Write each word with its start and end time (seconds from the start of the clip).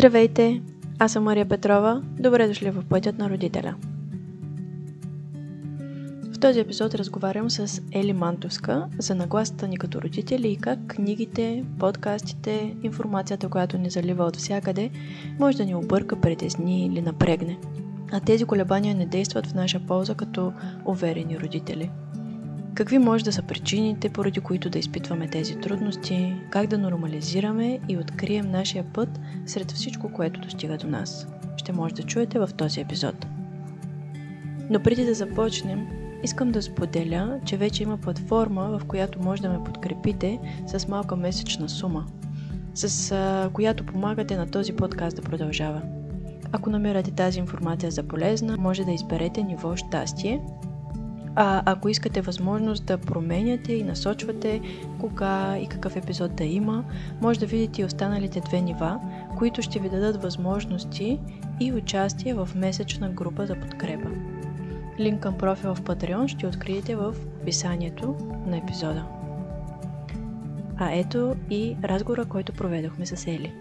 Здравейте! 0.00 0.62
Аз 0.98 1.12
съм 1.12 1.24
Мария 1.24 1.48
Петрова. 1.48 2.02
Добре 2.18 2.48
дошли 2.48 2.70
в 2.70 2.84
Пътят 2.88 3.18
на 3.18 3.30
родителя. 3.30 3.74
В 6.32 6.40
този 6.40 6.60
епизод 6.60 6.94
разговарям 6.94 7.50
с 7.50 7.82
Ели 7.92 8.12
Мантовска 8.12 8.86
за 8.98 9.14
нагласата 9.14 9.68
ни 9.68 9.76
като 9.76 10.02
родители 10.02 10.48
и 10.48 10.56
как 10.56 10.78
книгите, 10.86 11.64
подкастите, 11.78 12.76
информацията, 12.82 13.48
която 13.48 13.78
ни 13.78 13.90
залива 13.90 14.24
от 14.24 14.36
всякъде, 14.36 14.90
може 15.38 15.56
да 15.56 15.64
ни 15.64 15.74
обърка, 15.74 16.20
притесни 16.20 16.86
или 16.86 17.02
напрегне. 17.02 17.58
А 18.12 18.20
тези 18.20 18.44
колебания 18.44 18.94
не 18.94 19.06
действат 19.06 19.46
в 19.46 19.54
наша 19.54 19.80
полза 19.80 20.14
като 20.14 20.52
уверени 20.84 21.38
родители– 21.40 21.90
Какви 22.80 22.98
може 22.98 23.24
да 23.24 23.32
са 23.32 23.42
причините, 23.42 24.08
поради 24.08 24.40
които 24.40 24.70
да 24.70 24.78
изпитваме 24.78 25.28
тези 25.28 25.56
трудности, 25.56 26.34
как 26.50 26.66
да 26.66 26.78
нормализираме 26.78 27.80
и 27.88 27.96
открием 27.96 28.50
нашия 28.50 28.84
път 28.84 29.20
сред 29.46 29.70
всичко, 29.70 30.12
което 30.12 30.40
достига 30.40 30.76
до 30.76 30.86
нас. 30.86 31.26
Ще 31.56 31.72
може 31.72 31.94
да 31.94 32.02
чуете 32.02 32.38
в 32.38 32.50
този 32.56 32.80
епизод. 32.80 33.26
Но 34.70 34.80
преди 34.82 35.04
да 35.04 35.14
започнем, 35.14 35.86
искам 36.22 36.52
да 36.52 36.62
споделя, 36.62 37.40
че 37.44 37.56
вече 37.56 37.82
има 37.82 37.96
платформа, 37.96 38.78
в 38.78 38.84
която 38.84 39.22
може 39.22 39.42
да 39.42 39.48
ме 39.48 39.64
подкрепите 39.64 40.38
с 40.66 40.88
малка 40.88 41.16
месечна 41.16 41.68
сума, 41.68 42.06
с 42.74 43.50
която 43.52 43.86
помагате 43.86 44.36
на 44.36 44.50
този 44.50 44.72
подкаст 44.72 45.16
да 45.16 45.22
продължава. 45.22 45.82
Ако 46.52 46.70
намирате 46.70 47.10
тази 47.10 47.38
информация 47.38 47.90
за 47.90 48.02
полезна, 48.02 48.56
може 48.58 48.84
да 48.84 48.92
изберете 48.92 49.42
ниво 49.42 49.76
щастие 49.76 50.40
а 51.36 51.62
ако 51.66 51.88
искате 51.88 52.20
възможност 52.20 52.86
да 52.86 52.98
променяте 52.98 53.72
и 53.72 53.82
насочвате 53.82 54.60
кога 55.00 55.58
и 55.58 55.66
какъв 55.66 55.96
епизод 55.96 56.36
да 56.36 56.44
има, 56.44 56.84
може 57.22 57.40
да 57.40 57.46
видите 57.46 57.80
и 57.80 57.84
останалите 57.84 58.40
две 58.40 58.60
нива, 58.60 59.00
които 59.38 59.62
ще 59.62 59.78
ви 59.78 59.88
дадат 59.88 60.22
възможности 60.22 61.20
и 61.60 61.72
участие 61.72 62.34
в 62.34 62.48
месечна 62.54 63.10
група 63.10 63.46
за 63.46 63.60
подкрепа. 63.60 64.08
Линк 64.98 65.22
към 65.22 65.38
профила 65.38 65.74
в 65.74 65.82
Patreon 65.82 66.26
ще 66.26 66.46
откриете 66.46 66.96
в 66.96 67.14
описанието 67.42 68.16
на 68.46 68.56
епизода. 68.56 69.06
А 70.78 70.92
ето 70.92 71.34
и 71.50 71.76
разговора, 71.84 72.24
който 72.24 72.52
проведохме 72.52 73.06
с 73.06 73.26
Ели. 73.26 73.54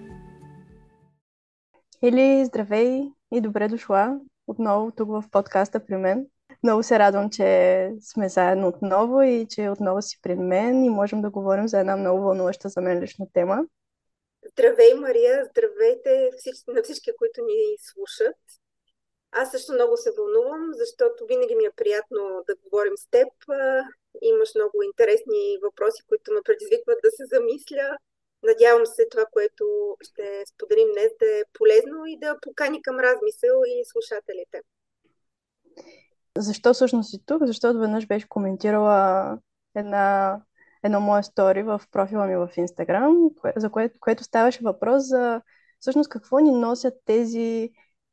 Ели, 2.03 2.45
здравей 2.45 3.01
и 3.31 3.41
добре 3.41 3.67
дошла 3.67 4.19
отново 4.47 4.91
тук 4.91 5.09
в 5.09 5.23
подкаста 5.31 5.85
при 5.85 5.97
мен. 5.97 6.25
Много 6.63 6.83
се 6.83 6.99
радвам, 6.99 7.29
че 7.29 7.91
сме 8.01 8.29
заедно 8.29 8.67
отново 8.67 9.21
и 9.21 9.47
че 9.49 9.69
отново 9.69 10.01
си 10.01 10.19
пред 10.21 10.39
мен 10.39 10.83
и 10.83 10.89
можем 10.89 11.21
да 11.21 11.29
говорим 11.29 11.67
за 11.67 11.79
една 11.79 11.97
много 11.97 12.23
вълнуваща 12.23 12.69
за 12.69 12.81
мен 12.81 12.99
лична 12.99 13.25
тема. 13.33 13.65
Здравей, 14.51 14.93
Мария! 14.93 15.45
Здравейте 15.45 16.29
всички, 16.37 16.71
на 16.71 16.83
всички, 16.83 17.11
които 17.17 17.41
ни 17.41 17.75
слушат. 17.79 18.35
Аз 19.31 19.51
също 19.51 19.73
много 19.73 19.97
се 19.97 20.11
вълнувам, 20.17 20.69
защото 20.73 21.25
винаги 21.25 21.55
ми 21.55 21.65
е 21.65 21.77
приятно 21.77 22.43
да 22.47 22.55
говорим 22.63 22.97
с 22.97 23.09
теб. 23.09 23.27
Имаш 24.21 24.49
много 24.55 24.83
интересни 24.83 25.57
въпроси, 25.63 26.03
които 26.07 26.33
ме 26.33 26.41
предизвикват 26.45 26.99
да 27.03 27.11
се 27.11 27.25
замисля. 27.25 27.97
Надявам 28.43 28.85
се 28.85 29.07
това, 29.11 29.25
което 29.31 29.97
ще 30.01 30.43
споделим 30.45 30.87
днес, 30.91 31.11
да 31.19 31.39
е 31.39 31.43
полезно 31.53 32.05
и 32.07 32.19
да 32.19 32.39
покани 32.41 32.81
към 32.81 32.99
размисъл 32.99 33.61
и 33.67 33.85
слушателите. 33.85 34.61
Защо 36.39 36.73
всъщност 36.73 37.09
си 37.09 37.23
тук? 37.25 37.45
Защото 37.45 37.79
веднъж 37.79 38.07
беше 38.07 38.29
коментирала 38.29 39.37
една, 39.75 40.37
едно 40.83 40.99
мое 41.01 41.23
стори 41.23 41.63
в 41.63 41.81
профила 41.91 42.27
ми 42.27 42.35
в 42.35 42.49
Инстаграм, 42.57 43.17
за 43.55 43.69
кое, 43.69 43.89
което 43.99 44.23
ставаше 44.23 44.59
въпрос 44.63 45.03
за 45.03 45.41
всъщност 45.79 46.09
какво 46.09 46.39
ни 46.39 46.51
носят 46.51 46.93
тези 47.05 47.69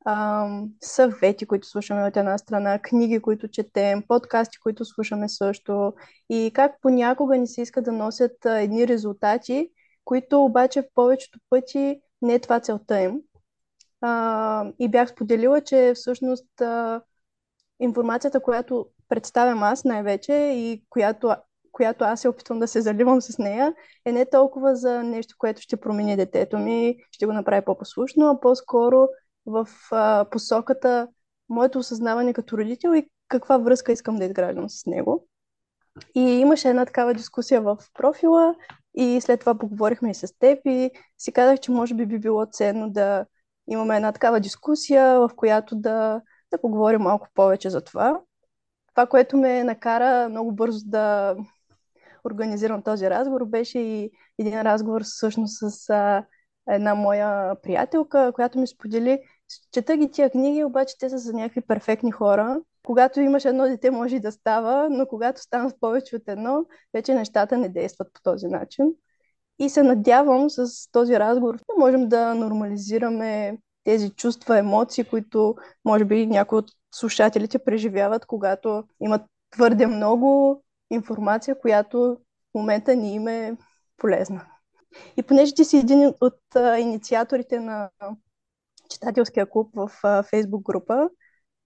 ам, 0.07 0.71
съвети, 0.83 1.47
които 1.47 1.69
слушаме 1.69 2.05
от 2.05 2.17
една 2.17 2.39
страна, 2.39 2.79
книги, 2.79 3.23
които 3.23 3.49
четем, 3.49 4.03
подкасти, 4.09 4.59
които 4.61 4.85
слушаме 4.85 5.29
също 5.29 5.95
и 6.31 6.51
как 6.55 6.73
понякога 6.83 7.37
ни 7.37 7.47
се 7.47 7.63
иска 7.63 7.83
да 7.83 7.93
носят 7.93 8.47
а, 8.47 8.61
едни 8.61 8.89
резултати, 8.89 9.71
които 10.05 10.45
обаче 10.45 10.83
в 10.83 10.87
повечето 10.95 11.39
пъти 11.51 12.01
не 12.23 12.35
е 12.35 12.39
това 12.39 12.61
целта 12.61 13.01
им. 13.01 13.21
А, 14.01 14.73
и 14.79 14.89
бях 14.89 15.09
споделила, 15.09 15.61
че 15.61 15.93
всъщност 15.95 16.61
а, 16.61 17.01
информацията, 17.81 18.41
която 18.41 18.87
представям 19.09 19.63
аз 19.63 19.85
най-вече 19.85 20.33
и 20.33 20.83
която, 20.91 21.35
която 21.73 22.05
аз 22.05 22.21
се 22.21 22.29
опитвам 22.29 22.59
да 22.59 22.69
се 22.69 22.81
заливам 22.81 23.23
с 23.23 23.39
нея, 23.39 23.75
е 24.05 24.13
не 24.13 24.27
толкова 24.27 24.77
за 24.77 25.03
нещо, 25.03 25.35
което 25.39 25.61
ще 25.61 25.77
промени 25.77 26.17
детето 26.17 26.59
ми, 26.59 26.97
ще 27.11 27.27
го 27.27 27.33
направи 27.33 27.65
по-послушно, 27.65 28.27
а 28.27 28.41
по-скоро 28.41 29.09
в 29.47 29.69
а, 29.93 30.25
посоката 30.31 31.09
моето 31.49 31.79
осъзнаване 31.79 32.33
като 32.33 32.59
родител 32.59 32.95
и 32.95 33.09
каква 33.29 33.59
връзка 33.59 33.93
искам 33.93 34.17
да 34.17 34.25
изграждам 34.25 34.71
с 34.71 34.87
него. 34.87 35.27
И 36.15 36.21
имаше 36.21 36.69
една 36.69 36.87
такава 36.87 37.15
дискусия 37.15 37.61
в 37.61 37.79
профила 37.95 38.55
и 38.95 39.21
след 39.21 39.41
това 39.41 39.55
поговорихме 39.55 40.11
и 40.11 40.15
с 40.15 40.39
теб 40.39 40.59
и 40.65 40.91
си 41.19 41.33
казах, 41.33 41.61
че 41.61 41.71
може 41.71 41.95
би 41.95 42.07
би 42.07 42.19
било 42.19 42.47
ценно 42.53 42.91
да 42.91 43.27
имаме 43.69 43.97
една 43.97 44.13
такава 44.13 44.41
дискусия, 44.41 45.21
в 45.21 45.31
която 45.37 45.77
да 45.77 46.21
да 46.57 46.61
поговорим 46.61 47.01
малко 47.01 47.29
повече 47.35 47.71
за 47.71 47.81
това. 47.81 48.21
Това, 48.95 49.07
което 49.07 49.37
ме 49.37 49.65
накара 49.65 50.29
много 50.29 50.53
бързо 50.53 50.81
да 50.85 51.37
организирам 52.25 52.83
този 52.83 53.11
разговор, 53.11 53.45
беше 53.45 53.79
и 53.79 54.11
един 54.39 54.63
разговор 54.63 55.03
всъщност 55.05 55.57
с 55.61 55.91
една 56.71 56.95
моя 56.95 57.55
приятелка, 57.63 58.33
която 58.35 58.59
ми 58.59 58.67
сподели, 58.67 59.21
чета 59.73 59.97
ги 59.97 60.11
тия 60.11 60.31
книги, 60.31 60.65
обаче 60.65 60.99
те 60.99 61.11
са 61.11 61.19
за 61.19 61.33
някакви 61.33 61.61
перфектни 61.61 62.13
хора. 62.13 62.61
Когато 62.87 63.21
имаш 63.21 63.45
едно 63.45 63.65
дете, 63.65 63.91
може 63.91 64.17
и 64.17 64.21
да 64.21 64.33
става, 64.33 64.89
но 64.91 65.07
когато 65.07 65.41
станат 65.41 65.81
повече 65.81 66.17
от 66.17 66.23
едно, 66.27 66.67
вече 66.95 67.15
нещата 67.15 67.59
не 67.59 67.69
действат 67.69 68.09
по 68.15 68.21
този 68.23 68.47
начин. 68.47 68.93
И 69.59 69.69
се 69.69 69.83
надявам 69.83 70.51
с 70.51 70.91
този 70.93 71.19
разговор 71.19 71.57
да 71.57 71.75
можем 71.79 72.09
да 72.09 72.35
нормализираме 72.35 73.59
тези 73.87 74.11
чувства, 74.11 74.59
емоции, 74.59 75.05
които 75.05 75.57
може 75.85 76.05
би 76.05 76.27
някои 76.27 76.59
от 76.59 76.71
слушателите 76.95 77.59
преживяват, 77.59 78.27
когато 78.27 78.85
имат 79.01 79.23
твърде 79.51 79.87
много 79.87 80.63
информация, 80.91 81.59
която 81.59 82.19
в 82.51 82.55
момента 82.55 82.97
ни 82.97 83.15
им 83.15 83.29
е 83.29 83.57
полезна. 83.97 84.47
И 85.17 85.23
понеже 85.23 85.55
ти 85.55 85.65
си 85.65 85.77
един 85.77 86.13
от 86.21 86.39
а, 86.57 86.79
инициаторите 86.79 87.61
на 87.61 87.91
читателския 88.91 89.51
клуб 89.51 89.71
в 89.75 89.91
а, 90.03 90.23
фейсбук 90.23 90.63
група, 90.63 91.09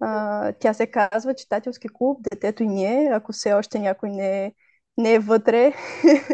а, 0.01 0.53
тя 0.53 0.75
се 0.75 0.87
казва 0.87 1.35
Читателски 1.35 1.89
клуб, 1.93 2.19
детето 2.31 2.63
и 2.63 2.69
ние. 2.69 3.11
Ако 3.13 3.33
все 3.33 3.53
още 3.53 3.79
някой 3.79 4.11
не 4.11 4.45
е, 4.45 4.53
не 4.97 5.15
е 5.15 5.19
вътре, 5.19 5.73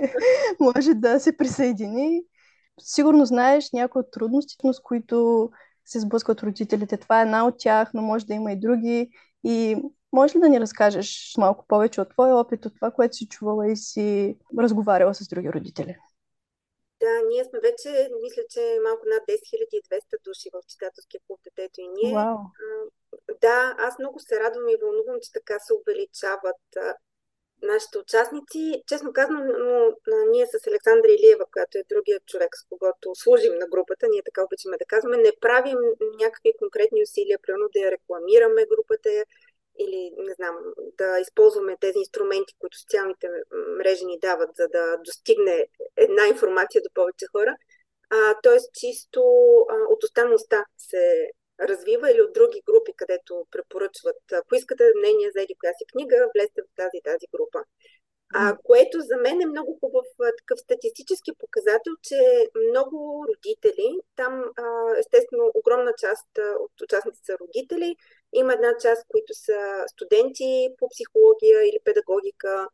може 0.61 0.95
да 0.95 1.21
се 1.21 1.37
присъедини. 1.37 2.23
Сигурно 2.81 3.25
знаеш 3.25 3.73
някои 3.73 4.01
от 4.01 4.11
трудностите, 4.11 4.73
с 4.73 4.81
които 4.81 5.51
се 5.87 6.01
сблъскват 6.01 6.43
родителите. 6.43 6.97
Това 6.97 7.21
е 7.21 7.23
една 7.23 7.47
от 7.47 7.55
тях, 7.59 7.91
но 7.95 8.03
може 8.03 8.27
да 8.27 8.35
има 8.35 8.53
и 8.53 8.61
други. 8.61 9.11
И 9.45 9.77
може 10.13 10.37
ли 10.37 10.41
да 10.41 10.49
ни 10.49 10.61
разкажеш 10.61 11.35
малко 11.39 11.65
повече 11.69 12.01
от 12.01 12.11
твоя 12.11 12.37
опит, 12.37 12.67
от 12.67 12.75
това, 12.75 12.91
което 12.91 13.17
си 13.17 13.29
чувала 13.29 13.71
и 13.71 13.77
си 13.77 14.39
разговаряла 14.59 15.15
с 15.15 15.29
други 15.29 15.53
родители? 15.53 15.97
Да, 17.01 17.13
ние 17.29 17.45
сме 17.45 17.59
вече, 17.61 18.09
мисля, 18.23 18.43
че 18.51 18.79
малко 18.85 19.03
над 19.07 19.23
10 19.29 19.39
200 19.91 20.25
души 20.25 20.49
в 20.55 20.67
читателския 20.69 21.21
клуб 21.27 21.41
Детето 21.45 21.81
и 21.81 21.89
ние. 21.89 22.15
Wow. 22.15 22.39
Да, 23.41 23.75
аз 23.79 23.99
много 23.99 24.19
се 24.21 24.41
радвам 24.41 24.69
и 24.69 24.81
вълнувам, 24.83 25.19
че 25.23 25.33
така 25.33 25.59
се 25.59 25.73
увеличават 25.75 26.63
нашите 27.63 27.99
участници. 27.99 28.83
Честно 28.87 29.13
казано, 29.13 29.41
но, 29.59 29.97
ние 30.31 30.47
с 30.47 30.67
Александра 30.67 31.09
Илиева, 31.09 31.45
която 31.53 31.79
е 31.79 31.89
другият 31.95 32.27
човек, 32.27 32.57
с 32.57 32.69
когото 32.69 33.15
служим 33.15 33.55
на 33.55 33.67
групата, 33.67 34.07
ние 34.11 34.23
така 34.23 34.45
обичаме 34.45 34.77
да 34.77 34.85
казваме, 34.85 35.17
не 35.17 35.33
правим 35.41 35.79
някакви 36.21 36.53
конкретни 36.59 37.03
усилия, 37.03 37.39
примерно 37.43 37.69
да 37.73 37.81
я 37.81 37.91
рекламираме 37.91 38.67
групата 38.67 39.25
или, 39.79 40.13
не 40.19 40.33
знам, 40.35 40.57
да 40.99 41.19
използваме 41.19 41.77
тези 41.81 41.99
инструменти, 41.99 42.55
които 42.59 42.79
социалните 42.79 43.29
мрежи 43.79 44.05
ни 44.05 44.19
дават, 44.19 44.51
за 44.57 44.69
да 44.69 44.97
достигне 45.05 45.67
една 45.97 46.27
информация 46.27 46.83
до 46.83 46.91
повече 46.95 47.27
хора. 47.33 47.57
А, 48.11 48.35
тоест, 48.43 48.75
чисто 48.75 49.21
а, 49.69 49.75
от 49.93 50.05
уста 50.05 50.25
на 50.25 50.35
уста 50.35 50.65
се 50.79 51.31
развива 51.61 52.11
или 52.11 52.23
от 52.23 52.33
други 52.33 52.63
групи, 52.67 52.93
където 52.97 53.47
препоръчват. 53.51 54.17
Ако 54.33 54.55
искате 54.55 54.93
мнение 54.99 55.31
за 55.35 55.43
еди 55.43 55.55
коя 55.61 55.73
си 55.73 55.85
книга, 55.93 56.31
влезте 56.35 56.63
в 56.63 56.77
тази 56.77 57.01
тази 57.05 57.27
група. 57.35 57.59
А, 58.35 58.57
което 58.65 59.01
за 59.01 59.17
мен 59.17 59.41
е 59.41 59.47
много 59.47 59.79
хубав 59.81 60.07
такъв 60.39 60.59
статистически 60.59 61.33
показател, 61.39 61.93
че 62.03 62.49
много 62.69 63.27
родители, 63.29 63.99
там 64.17 64.45
естествено 64.99 65.51
огромна 65.55 65.93
част 65.99 66.29
от 66.61 66.81
участниците 66.83 67.27
са 67.27 67.39
родители, 67.39 67.97
има 68.33 68.53
една 68.53 68.77
част, 68.83 69.05
които 69.09 69.35
са 69.35 69.85
студенти 69.93 70.69
по 70.79 70.89
психология 70.89 71.69
или 71.69 71.79
педагогика, 71.85 72.69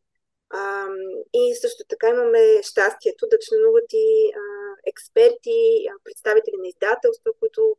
а, 0.52 0.86
и 1.34 1.54
също 1.54 1.84
така 1.88 2.08
имаме 2.08 2.62
щастието 2.62 3.26
да 3.30 3.36
членуват 3.38 3.92
и 3.92 4.32
а, 4.34 4.42
експерти, 4.86 5.86
представители 6.04 6.56
на 6.58 6.68
издателства, 6.68 7.32
които 7.40 7.76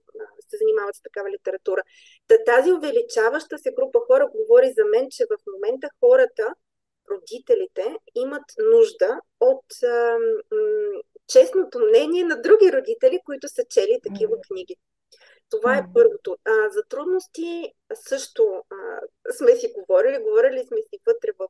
се 0.50 0.58
занимават 0.58 0.96
с 0.96 1.02
такава 1.02 1.30
литература. 1.32 1.82
Та, 2.28 2.36
тази 2.44 2.72
увеличаваща 2.72 3.58
се 3.58 3.72
група 3.72 4.00
хора 4.08 4.28
говори 4.36 4.74
за 4.78 4.86
мен, 4.86 5.08
че 5.12 5.26
в 5.26 5.38
момента 5.54 5.88
хората, 6.00 6.56
родителите, 7.12 7.96
имат 8.16 8.48
нужда 8.72 9.20
от 9.40 9.84
а, 9.84 10.18
м- 10.52 11.02
честното 11.28 11.80
мнение 11.80 12.24
на 12.24 12.42
други 12.42 12.72
родители, 12.74 13.20
които 13.26 13.48
са 13.48 13.64
чели 13.70 14.00
такива 14.04 14.36
книги. 14.48 14.76
Това 15.50 15.78
е 15.78 15.86
първото. 15.94 16.38
А, 16.46 16.70
за 16.70 16.84
трудности 16.90 17.74
също 17.94 18.64
а, 18.70 18.76
сме 19.34 19.56
си 19.56 19.74
говорили. 19.78 20.24
Говорили 20.24 20.66
сме 20.68 20.78
си 20.78 21.00
вътре 21.06 21.30
в 21.40 21.48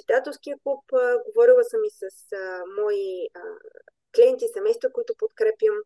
читателския 0.00 0.56
клуб. 0.62 0.84
Говорила 1.26 1.64
съм 1.64 1.84
и 1.84 1.90
с 1.90 2.32
а, 2.32 2.62
мои 2.80 3.28
а, 3.34 3.40
клиенти, 4.14 4.44
семейства, 4.52 4.92
които 4.92 5.14
подкрепям. 5.18 5.76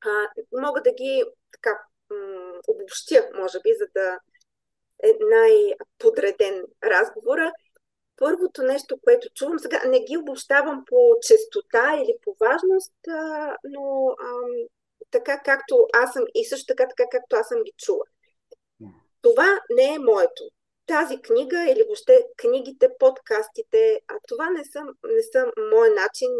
А, 0.00 0.28
мога 0.60 0.82
да 0.82 0.92
ги 0.92 1.24
така 1.52 1.78
м- 2.10 2.60
обобщя, 2.68 3.30
може 3.34 3.60
би, 3.60 3.74
за 3.78 3.86
да 3.94 4.18
е 5.02 5.12
най-подреден 5.20 6.64
разговора. 6.84 7.52
Първото 8.16 8.62
нещо, 8.62 8.98
което 9.04 9.28
чувам 9.34 9.58
сега, 9.58 9.82
не 9.86 10.00
ги 10.00 10.16
обобщавам 10.16 10.84
по 10.86 11.16
честота 11.22 11.96
или 11.96 12.16
по 12.22 12.36
важност, 12.40 12.94
а, 13.08 13.56
но 13.64 14.08
а, 14.08 14.30
така 15.10 15.42
както 15.44 15.86
аз 15.92 16.12
съм 16.12 16.24
и 16.34 16.44
също 16.44 16.66
така, 16.66 16.88
така 16.88 17.08
както 17.10 17.36
аз 17.36 17.48
съм 17.48 17.62
ги 17.62 17.72
чула. 17.78 18.04
Това 19.22 19.60
не 19.70 19.94
е 19.94 19.98
моето. 19.98 20.50
Тази 20.86 21.22
книга 21.22 21.70
или 21.70 21.82
въобще 21.82 22.26
книгите, 22.36 22.88
подкастите, 22.98 24.00
а 24.08 24.14
това 24.28 24.50
не 24.50 24.64
са, 24.64 24.82
не 25.04 25.22
са 25.22 25.46
мой 25.72 25.88
начин. 25.88 26.30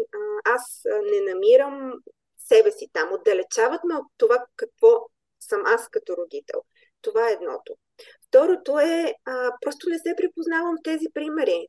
Аз 0.45 0.81
не 0.85 1.33
намирам 1.33 1.93
себе 2.37 2.71
си 2.71 2.89
там. 2.93 3.13
Отдалечават 3.13 3.83
ме 3.83 3.95
от 3.95 4.05
това 4.17 4.45
какво 4.55 5.07
съм 5.39 5.61
аз 5.65 5.89
като 5.89 6.17
родител. 6.17 6.61
Това 7.01 7.29
е 7.29 7.33
едното. 7.33 7.75
Второто 8.35 8.79
е, 8.79 9.13
а, 9.25 9.51
просто 9.61 9.89
не 9.89 9.99
се 9.99 10.15
припознавам 10.17 10.75
тези 10.83 11.07
примери. 11.13 11.67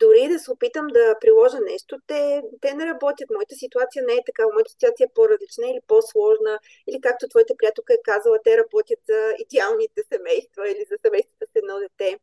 Дори 0.00 0.28
да 0.28 0.38
се 0.38 0.50
опитам 0.50 0.86
да 0.86 1.14
приложа 1.20 1.60
нещо, 1.60 1.98
те, 2.06 2.42
те 2.60 2.74
не 2.74 2.86
работят. 2.86 3.30
Моята 3.30 3.54
ситуация 3.54 4.04
не 4.06 4.12
е 4.12 4.26
така. 4.26 4.42
Моята 4.52 4.70
ситуация 4.70 5.04
е 5.04 5.14
по-различна 5.14 5.66
или 5.66 5.80
по-сложна. 5.86 6.58
Или 6.88 7.00
както 7.00 7.28
твоята 7.28 7.54
приятелка 7.58 7.94
е 7.94 8.04
казала, 8.04 8.38
те 8.44 8.58
работят 8.58 8.98
за 9.08 9.20
идеалните 9.38 10.02
семейства 10.12 10.70
или 10.70 10.84
за 10.90 10.96
семействата 11.04 11.46
с 11.52 11.56
едно 11.56 11.78
дете. 11.78 12.18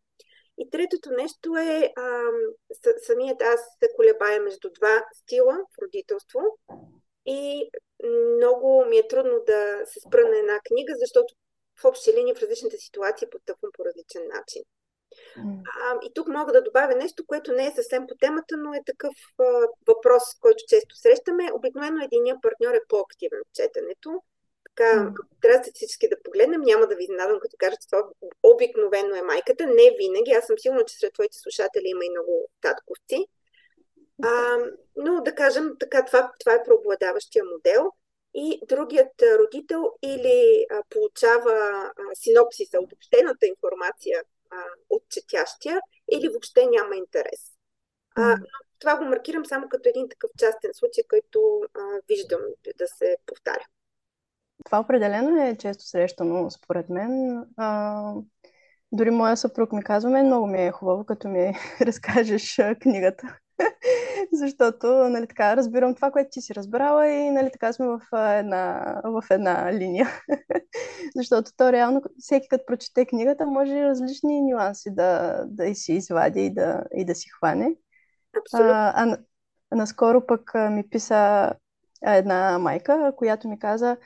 И 0.57 0.69
третото 0.69 1.09
нещо 1.11 1.57
е, 1.57 1.93
а, 1.97 2.05
самият 3.07 3.41
аз 3.41 3.59
се 3.79 3.89
колебая 3.95 4.41
между 4.41 4.69
два 4.69 5.03
стила 5.13 5.53
в 5.53 5.81
родителство. 5.83 6.39
И 7.25 7.69
много 8.37 8.85
ми 8.89 8.97
е 8.97 9.07
трудно 9.07 9.43
да 9.45 9.85
се 9.85 9.99
спра 9.99 10.29
на 10.29 10.37
една 10.37 10.59
книга, 10.67 10.93
защото 10.99 11.33
в 11.81 11.85
общи 11.85 12.13
линии 12.13 12.35
в 12.35 12.41
различните 12.41 12.77
ситуации 12.77 13.29
потъпвам 13.29 13.71
по 13.73 13.85
различен 13.85 14.21
начин. 14.27 14.63
А, 15.37 15.99
и 16.03 16.13
тук 16.13 16.27
мога 16.27 16.51
да 16.51 16.63
добавя 16.63 16.95
нещо, 16.95 17.25
което 17.27 17.53
не 17.53 17.67
е 17.67 17.71
съвсем 17.75 18.07
по 18.07 18.15
темата, 18.15 18.57
но 18.57 18.73
е 18.73 18.83
такъв 18.85 19.13
а, 19.39 19.43
въпрос, 19.87 20.23
който 20.39 20.63
често 20.67 20.95
срещаме. 20.95 21.51
Обикновено 21.53 22.03
единия 22.03 22.37
партньор 22.41 22.73
е 22.73 22.87
по-активен 22.89 23.39
в 23.47 23.53
четенето. 23.53 24.23
Така, 24.63 24.89
mm. 24.99 25.13
трябва 25.41 25.63
статистически 25.63 26.09
да 26.09 26.23
погледнем, 26.23 26.61
няма 26.61 26.87
да 26.87 26.95
ви 26.95 27.03
изненадам, 27.03 27.39
като 27.39 27.55
кажа, 27.59 27.75
че 27.81 27.87
това 27.87 28.03
обикновено 28.43 29.15
е 29.15 29.21
майката. 29.21 29.65
Не 29.65 29.95
винаги. 29.99 30.31
Аз 30.31 30.45
съм 30.45 30.55
сигурна, 30.59 30.85
че 30.85 30.97
сред 30.97 31.13
твоите 31.13 31.37
слушатели 31.37 31.83
има 31.85 32.05
и 32.05 32.09
много 32.09 32.49
татковци. 32.61 33.27
А, 34.23 34.57
но 34.95 35.21
да 35.21 35.35
кажем, 35.35 35.75
така, 35.79 36.05
това, 36.05 36.31
това 36.39 36.53
е 36.53 36.63
преобладаващия 36.63 37.43
модел 37.45 37.91
и 38.33 38.61
другият 38.69 39.21
родител 39.39 39.83
или 40.01 40.65
а, 40.71 40.83
получава 40.89 41.51
а, 41.51 41.91
синопсиса, 42.13 42.79
обобщената 42.79 43.45
информация 43.47 44.23
а, 44.49 44.55
от 44.89 45.03
четящия, 45.09 45.79
или 46.11 46.27
въобще 46.27 46.65
няма 46.65 46.95
интерес. 46.95 47.41
А, 48.15 48.21
но 48.29 48.45
това 48.79 48.97
го 48.97 49.05
маркирам 49.05 49.45
само 49.45 49.69
като 49.69 49.89
един 49.89 50.09
такъв 50.09 50.31
частен 50.37 50.71
случай, 50.73 51.03
който 51.09 51.61
а, 51.73 51.79
виждам 52.07 52.41
да 52.77 52.87
се 52.87 53.17
повтаря. 53.25 53.65
Това 54.65 54.79
определено 54.79 55.45
е 55.45 55.57
често 55.57 55.83
срещано, 55.83 56.51
според 56.51 56.89
мен. 56.89 57.43
А, 57.57 58.13
дори 58.91 59.09
моя 59.09 59.37
съпруг 59.37 59.71
ми 59.71 59.83
казва, 59.83 60.09
мен 60.09 60.25
много 60.25 60.47
ми 60.47 60.65
е 60.65 60.71
хубаво, 60.71 61.05
като 61.05 61.27
ми 61.27 61.53
разкажеш 61.81 62.59
книгата. 62.81 63.37
Защото, 64.33 64.87
нали 64.87 65.27
така, 65.27 65.57
разбирам 65.57 65.95
това, 65.95 66.11
което 66.11 66.29
ти 66.31 66.41
си 66.41 66.55
разбрала 66.55 67.07
и, 67.07 67.31
нали 67.31 67.49
така, 67.51 67.73
сме 67.73 67.87
в 67.87 68.01
една, 68.39 68.95
в 69.03 69.23
една 69.31 69.73
линия. 69.73 70.09
Защото 71.15 71.51
то 71.57 71.71
реално, 71.71 72.01
всеки 72.19 72.47
като 72.47 72.65
прочете 72.65 73.05
книгата, 73.05 73.45
може 73.45 73.83
различни 73.83 74.41
нюанси 74.41 74.95
да, 74.95 75.43
да 75.47 75.75
си 75.75 75.93
извади 75.93 76.45
и 76.45 76.53
да, 76.53 76.83
и 76.95 77.05
да 77.05 77.15
си 77.15 77.29
хване. 77.29 77.75
Абсолютно. 78.37 78.71
А, 78.73 78.93
а, 78.95 79.17
наскоро 79.75 80.25
пък 80.25 80.51
ми 80.71 80.89
писа 80.89 81.51
една 82.05 82.59
майка, 82.59 83.13
която 83.15 83.47
ми 83.47 83.59
каза, 83.59 83.97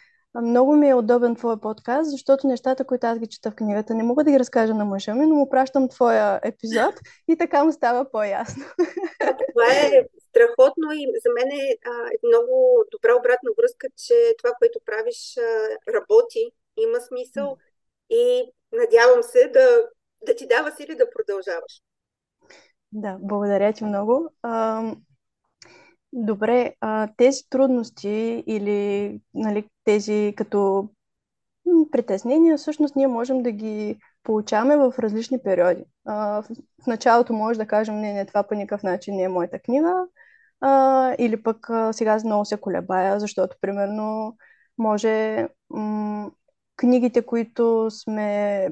много 0.41 0.75
ми 0.75 0.89
е 0.89 0.93
удобен 0.93 1.35
твой 1.35 1.59
подкаст, 1.59 2.11
защото 2.11 2.47
нещата, 2.47 2.85
които 2.85 3.07
аз 3.07 3.19
ги 3.19 3.27
чета 3.27 3.51
в 3.51 3.55
книгата, 3.55 3.93
не 3.93 4.03
мога 4.03 4.23
да 4.23 4.31
ги 4.31 4.39
разкажа 4.39 4.73
на 4.73 4.85
мъжа 4.85 5.15
ми, 5.15 5.25
но 5.25 5.35
му 5.35 5.49
пращам 5.49 5.89
твоя 5.89 6.39
епизод 6.43 6.95
и 7.27 7.37
така 7.37 7.63
му 7.63 7.71
става 7.71 8.11
по-ясно. 8.11 8.63
Това 9.19 9.67
е 9.73 10.05
страхотно 10.29 10.91
и 10.93 11.07
за 11.25 11.29
мен 11.33 11.59
е 11.59 11.77
а, 11.85 12.09
много 12.27 12.85
добра 12.91 13.15
обратна 13.19 13.51
връзка, 13.57 13.87
че 13.97 14.35
това, 14.37 14.53
което 14.59 14.79
правиш, 14.85 15.37
а, 15.37 15.93
работи, 15.93 16.51
има 16.77 16.99
смисъл 17.01 17.57
и 18.09 18.51
надявам 18.73 19.23
се 19.23 19.47
да, 19.47 19.67
да 20.25 20.35
ти 20.35 20.47
дава 20.47 20.71
сили 20.71 20.95
да 20.95 21.09
продължаваш. 21.09 21.81
Да, 22.91 23.17
благодаря 23.19 23.73
ти 23.73 23.83
много. 23.83 24.29
Добре, 26.13 26.73
а, 26.81 27.09
тези 27.17 27.49
трудности 27.49 28.43
или 28.47 29.19
нали, 29.33 29.69
тези 29.85 30.33
като 30.37 30.89
притеснения, 31.91 32.57
всъщност 32.57 32.95
ние 32.95 33.07
можем 33.07 33.43
да 33.43 33.51
ги 33.51 33.99
получаваме 34.23 34.77
в 34.77 34.93
различни 34.99 35.43
периоди. 35.43 35.83
А, 36.05 36.41
в, 36.41 36.87
началото 36.87 37.33
може 37.33 37.59
да 37.59 37.67
кажем, 37.67 37.95
не, 37.95 38.13
не, 38.13 38.25
това 38.25 38.43
по 38.43 38.55
никакъв 38.55 38.83
начин 38.83 39.15
не 39.15 39.23
е 39.23 39.29
моята 39.29 39.59
книга, 39.59 40.05
а, 40.61 41.15
или 41.19 41.43
пък 41.43 41.69
а, 41.69 41.93
сега 41.93 42.19
много 42.25 42.45
се 42.45 42.57
колебая, 42.57 43.19
защото, 43.19 43.57
примерно, 43.61 44.37
може 44.77 45.47
м- 45.69 46.31
книгите, 46.77 47.21
които 47.21 47.87
сме 47.91 48.69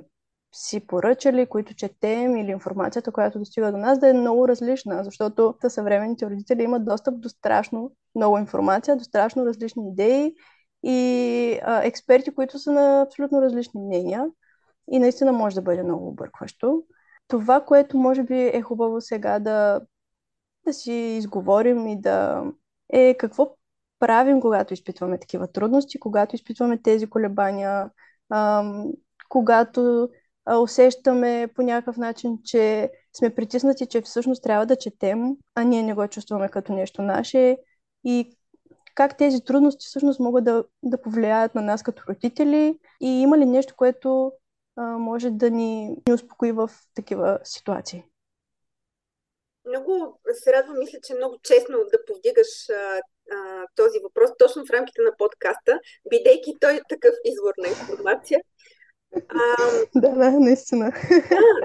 си 0.56 0.88
поръчали, 0.88 1.46
които 1.46 1.76
четем 1.76 2.36
или 2.38 2.52
информацията, 2.52 3.12
която 3.12 3.40
достига 3.40 3.72
до 3.72 3.78
нас, 3.78 4.00
да 4.00 4.10
е 4.10 4.14
много 4.14 4.48
различна, 4.48 5.04
защото 5.04 5.56
съвременните 5.68 6.26
родители 6.26 6.64
имат 6.64 6.86
достъп 6.86 7.20
до 7.20 7.30
страшно 7.30 7.92
много 8.16 8.38
информация, 8.38 8.96
до 8.96 9.04
страшно 9.04 9.46
различни 9.46 9.90
идеи 9.90 10.36
и 10.84 11.60
а, 11.64 11.84
експерти, 11.84 12.36
които 12.36 12.60
са 12.60 12.72
на 12.72 13.02
абсолютно 13.02 13.42
различни 13.42 13.82
мнения 13.82 14.26
и 14.92 15.00
наистина 15.00 15.32
може 15.32 15.56
да 15.56 15.62
бъде 15.62 15.84
много 15.84 16.08
объркващо. 16.08 16.84
Това, 17.28 17.62
което 17.62 17.98
може 17.98 18.24
би 18.24 18.42
е 18.54 18.62
хубаво 18.62 19.02
сега 19.02 19.40
да, 19.40 19.82
да 20.66 20.74
си 20.74 20.94
изговорим 20.94 21.88
и 21.88 22.02
да 22.02 22.44
е 22.90 23.16
какво 23.20 23.56
правим, 24.00 24.42
когато 24.42 24.74
изпитваме 24.74 25.18
такива 25.20 25.48
трудности, 25.48 26.00
когато 26.00 26.36
изпитваме 26.36 26.82
тези 26.82 27.08
колебания, 27.08 27.90
ам, 28.30 28.92
когато 29.30 30.10
усещаме 30.62 31.48
по 31.56 31.62
някакъв 31.62 31.98
начин, 31.98 32.40
че 32.44 32.92
сме 33.14 33.36
притиснати, 33.36 33.86
че 33.88 34.02
всъщност 34.02 34.44
трябва 34.44 34.66
да 34.66 34.76
четем, 34.76 35.36
а 35.56 35.64
ние 35.64 35.84
не 35.84 35.94
го 35.94 36.08
чувстваме 36.08 36.50
като 36.50 36.74
нещо 36.74 37.02
наше 37.02 37.58
и 38.04 38.38
как 38.96 39.18
тези 39.18 39.44
трудности 39.44 39.86
всъщност 39.86 40.20
могат 40.20 40.44
да, 40.44 40.64
да 40.84 41.02
повлияят 41.02 41.56
на 41.56 41.62
нас 41.62 41.84
като 41.84 42.04
родители 42.10 42.80
и 43.02 43.22
има 43.22 43.38
ли 43.38 43.46
нещо, 43.46 43.76
което 43.78 44.32
а, 44.76 44.82
може 44.82 45.30
да 45.30 45.50
ни, 45.50 45.90
ни 46.08 46.14
успокои 46.14 46.52
в 46.52 46.70
такива 46.96 47.40
ситуации? 47.44 48.04
Много 49.66 50.20
се 50.34 50.54
радвам, 50.54 50.80
мисля, 50.80 51.00
че 51.04 51.14
е 51.14 51.16
много 51.16 51.38
честно 51.44 51.78
да 51.78 52.06
повдигаш 52.08 52.70
а, 52.70 53.02
а, 53.32 53.66
този 53.76 54.00
въпрос 54.00 54.30
точно 54.38 54.66
в 54.66 54.70
рамките 54.70 55.02
на 55.02 55.12
подкаста, 55.18 55.80
бидейки 56.10 56.54
той 56.60 56.82
такъв 56.90 57.16
извор 57.26 57.54
на 57.58 57.68
информация. 57.68 58.40
А, 59.16 59.46
да, 59.96 60.10
да, 60.10 60.32
наистина. 60.32 60.92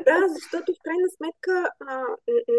Да, 0.07 0.21
да, 0.21 0.29
защото 0.29 0.73
в 0.73 0.83
крайна 0.85 1.09
сметка 1.17 1.71
а, 1.81 2.03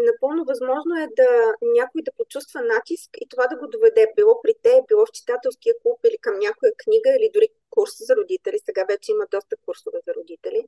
напълно 0.08 0.44
възможно 0.44 0.92
е 1.04 1.06
да 1.16 1.30
някой 1.78 2.02
да 2.02 2.12
почувства 2.16 2.60
натиск 2.62 3.10
и 3.22 3.28
това 3.28 3.46
да 3.46 3.56
го 3.56 3.66
доведе 3.66 4.12
било 4.16 4.42
при 4.42 4.54
те, 4.62 4.82
било 4.88 5.06
в 5.06 5.12
читателския 5.12 5.74
клуб 5.82 5.98
или 6.04 6.18
към 6.20 6.38
някоя 6.38 6.72
книга 6.84 7.10
или 7.10 7.30
дори 7.34 7.48
курс 7.70 7.92
за 8.00 8.16
родители. 8.16 8.58
Сега 8.64 8.84
вече 8.88 9.12
има 9.12 9.24
доста 9.30 9.56
курсове 9.64 9.98
за 10.06 10.14
родители. 10.14 10.62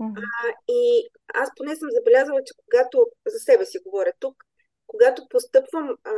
А, 0.00 0.22
и 0.68 1.08
аз 1.34 1.48
поне 1.56 1.76
съм 1.76 1.88
забелязала, 1.90 2.40
че 2.46 2.54
когато 2.64 3.06
за 3.26 3.38
себе 3.38 3.64
си 3.64 3.78
говоря 3.86 4.12
тук, 4.20 4.34
когато 4.86 5.28
постъпвам, 5.28 5.96
а, 6.04 6.12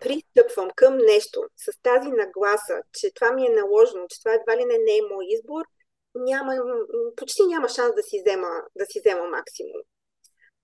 пристъпвам 0.00 0.70
към 0.76 0.96
нещо 0.96 1.40
с 1.56 1.82
тази 1.82 2.08
нагласа, 2.08 2.82
че 2.92 3.14
това 3.14 3.32
ми 3.32 3.46
е 3.46 3.56
наложено, 3.60 4.06
че 4.08 4.18
това 4.18 4.34
едва 4.34 4.56
ли 4.56 4.64
не, 4.64 4.78
не 4.78 4.96
е 4.96 5.08
мой 5.14 5.26
избор, 5.28 5.64
няма, 6.14 6.54
почти 7.16 7.42
няма 7.46 7.68
шанс 7.68 7.94
да 7.94 8.02
си 8.02 8.22
взема, 8.26 8.48
да 8.76 8.86
си 8.86 9.00
взема 9.00 9.28
максимум. 9.28 9.82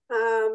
А, 0.08 0.48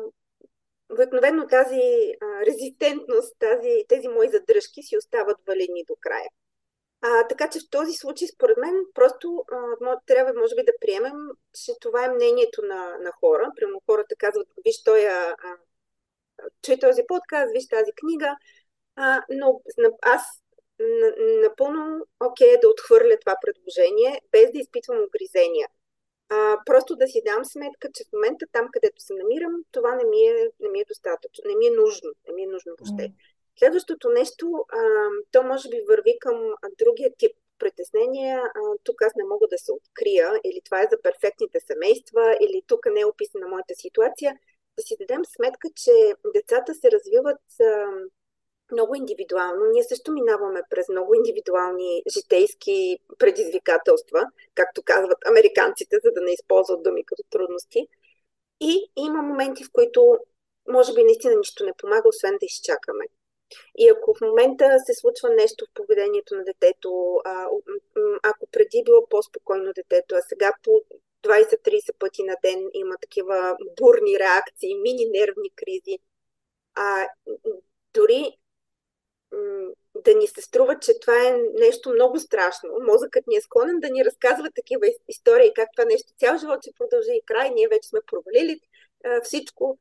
обикновено 0.91 1.47
тази 1.47 2.13
а, 2.21 2.45
резистентност, 2.45 3.35
тази, 3.39 3.85
тези 3.87 4.07
мои 4.07 4.29
задръжки 4.29 4.83
си 4.83 4.97
остават 4.97 5.37
валидни 5.47 5.83
до 5.87 5.95
края. 6.01 6.29
А, 7.01 7.27
така 7.27 7.49
че 7.49 7.59
в 7.59 7.69
този 7.71 7.93
случай, 7.93 8.27
според 8.27 8.57
мен, 8.57 8.75
просто 8.93 9.45
а, 9.51 9.99
трябва, 10.05 10.33
може 10.33 10.55
би, 10.55 10.63
да 10.63 10.71
приемем, 10.81 11.17
че 11.53 11.71
това 11.81 12.05
е 12.05 12.13
мнението 12.13 12.61
на, 12.61 12.97
на 12.97 13.11
хора. 13.11 13.51
Прямо 13.55 13.81
хората 13.85 14.15
казват, 14.15 14.47
виж, 14.65 14.83
той 14.83 15.07
а, 15.07 15.35
чуй 16.61 16.79
този 16.79 17.01
подкаст, 17.07 17.51
виж 17.53 17.67
тази 17.67 17.91
книга, 17.95 18.35
а, 18.95 19.23
но 19.29 19.61
аз 20.01 20.21
напълно 21.43 22.07
окей 22.19 22.47
okay, 22.47 22.61
да 22.61 22.69
отхвърля 22.69 23.17
това 23.19 23.35
предложение, 23.45 24.21
без 24.31 24.51
да 24.51 24.59
изпитвам 24.59 25.03
огризения. 25.07 25.67
А, 26.29 26.57
просто 26.65 26.95
да 26.95 27.07
си 27.07 27.21
дам 27.25 27.45
сметка, 27.45 27.89
че 27.93 28.03
в 28.03 28.13
момента 28.13 28.45
там, 28.51 28.67
където 28.73 29.01
се 29.01 29.13
намирам, 29.13 29.63
това 29.71 29.95
не 29.95 30.05
ми 30.05 30.21
е, 30.21 30.49
не 30.59 30.69
ми 30.69 30.79
е 30.79 30.85
достатъчно, 30.87 31.43
не 31.45 31.55
ми 31.55 31.67
е 31.67 31.79
нужно, 31.81 32.09
не 32.27 32.33
ми 32.33 32.43
е 32.43 32.53
нужно 32.55 32.71
въобще. 32.79 33.03
Mm. 33.03 33.13
Следващото 33.59 34.09
нещо, 34.09 34.65
а, 34.69 34.79
то 35.31 35.43
може 35.43 35.69
би 35.69 35.85
върви 35.89 36.17
към 36.19 36.53
другия 36.79 37.09
тип 37.17 37.31
притеснения. 37.59 38.41
А, 38.41 38.59
тук 38.83 39.01
аз 39.01 39.15
не 39.15 39.23
мога 39.23 39.47
да 39.47 39.57
се 39.57 39.71
открия, 39.71 40.39
или 40.43 40.61
това 40.65 40.81
е 40.81 40.87
за 40.91 41.01
перфектните 41.01 41.59
семейства, 41.59 42.37
или 42.41 42.63
тук 42.67 42.85
не 42.85 43.01
е 43.01 43.05
описана 43.05 43.47
моята 43.47 43.75
ситуация. 43.75 44.39
Да 44.77 44.83
си 44.83 44.95
дадем 44.99 45.25
сметка, 45.25 45.67
че 45.75 45.91
децата 46.33 46.73
се 46.73 46.91
развиват 46.91 47.41
а, 47.61 47.87
много 48.71 48.95
индивидуално. 48.95 49.65
Ние 49.73 49.83
също 49.83 50.11
минаваме 50.11 50.61
през 50.69 50.89
много 50.89 51.13
индивидуални 51.13 52.03
житейски 52.13 52.99
предизвикателства, 53.17 54.25
както 54.55 54.83
казват 54.85 55.17
американците, 55.27 55.95
за 56.03 56.11
да 56.11 56.21
не 56.21 56.31
използват 56.31 56.83
думи 56.83 57.05
като 57.05 57.23
трудности. 57.29 57.87
И 58.61 58.91
има 58.97 59.21
моменти, 59.21 59.63
в 59.63 59.71
които 59.71 60.17
може 60.69 60.93
би 60.93 61.03
наистина 61.03 61.35
нищо 61.35 61.65
не 61.65 61.73
помага, 61.77 62.09
освен 62.09 62.37
да 62.39 62.45
изчакаме. 62.45 63.05
И 63.77 63.89
ако 63.89 64.13
в 64.13 64.21
момента 64.21 64.65
се 64.85 64.93
случва 64.93 65.29
нещо 65.29 65.65
в 65.65 65.73
поведението 65.73 66.35
на 66.35 66.43
детето, 66.43 67.21
ако 68.23 68.47
преди 68.51 68.83
било 68.85 69.07
по-спокойно 69.09 69.73
детето, 69.73 70.15
а 70.15 70.21
сега 70.21 70.53
по 70.63 70.81
20-30 71.23 71.97
пъти 71.99 72.23
на 72.23 72.35
ден 72.43 72.69
има 72.73 72.95
такива 73.01 73.57
бурни 73.81 74.19
реакции, 74.19 74.75
мини 74.75 75.05
нервни 75.05 75.49
кризи, 75.55 75.99
а, 76.75 77.07
дори 77.93 78.37
да 79.95 80.15
ни 80.15 80.27
се 80.27 80.41
струва, 80.41 80.79
че 80.79 80.99
това 80.99 81.27
е 81.27 81.37
нещо 81.53 81.89
много 81.89 82.19
страшно. 82.19 82.69
Мозъкът 82.81 83.27
ни 83.27 83.35
е 83.35 83.41
склонен 83.41 83.79
да 83.79 83.89
ни 83.89 84.05
разказва 84.05 84.51
такива 84.55 84.87
истории, 85.07 85.53
как 85.55 85.69
това 85.75 85.85
нещо 85.85 86.13
цял 86.17 86.37
живот 86.37 86.59
ще 86.61 86.73
продължи 86.77 87.11
и 87.13 87.25
край, 87.25 87.49
ние 87.49 87.67
вече 87.67 87.89
сме 87.89 87.99
провалили 88.07 88.59
всичко. 89.23 89.77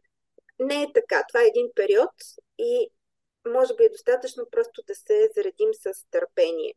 Не 0.58 0.82
е 0.82 0.92
така. 0.94 1.24
Това 1.28 1.42
е 1.42 1.46
един 1.46 1.68
период 1.74 2.10
и 2.58 2.90
може 3.46 3.74
би 3.74 3.84
е 3.84 3.88
достатъчно 3.88 4.46
просто 4.50 4.82
да 4.86 4.94
се 4.94 5.30
заредим 5.36 5.68
с 5.74 6.06
търпение. 6.10 6.74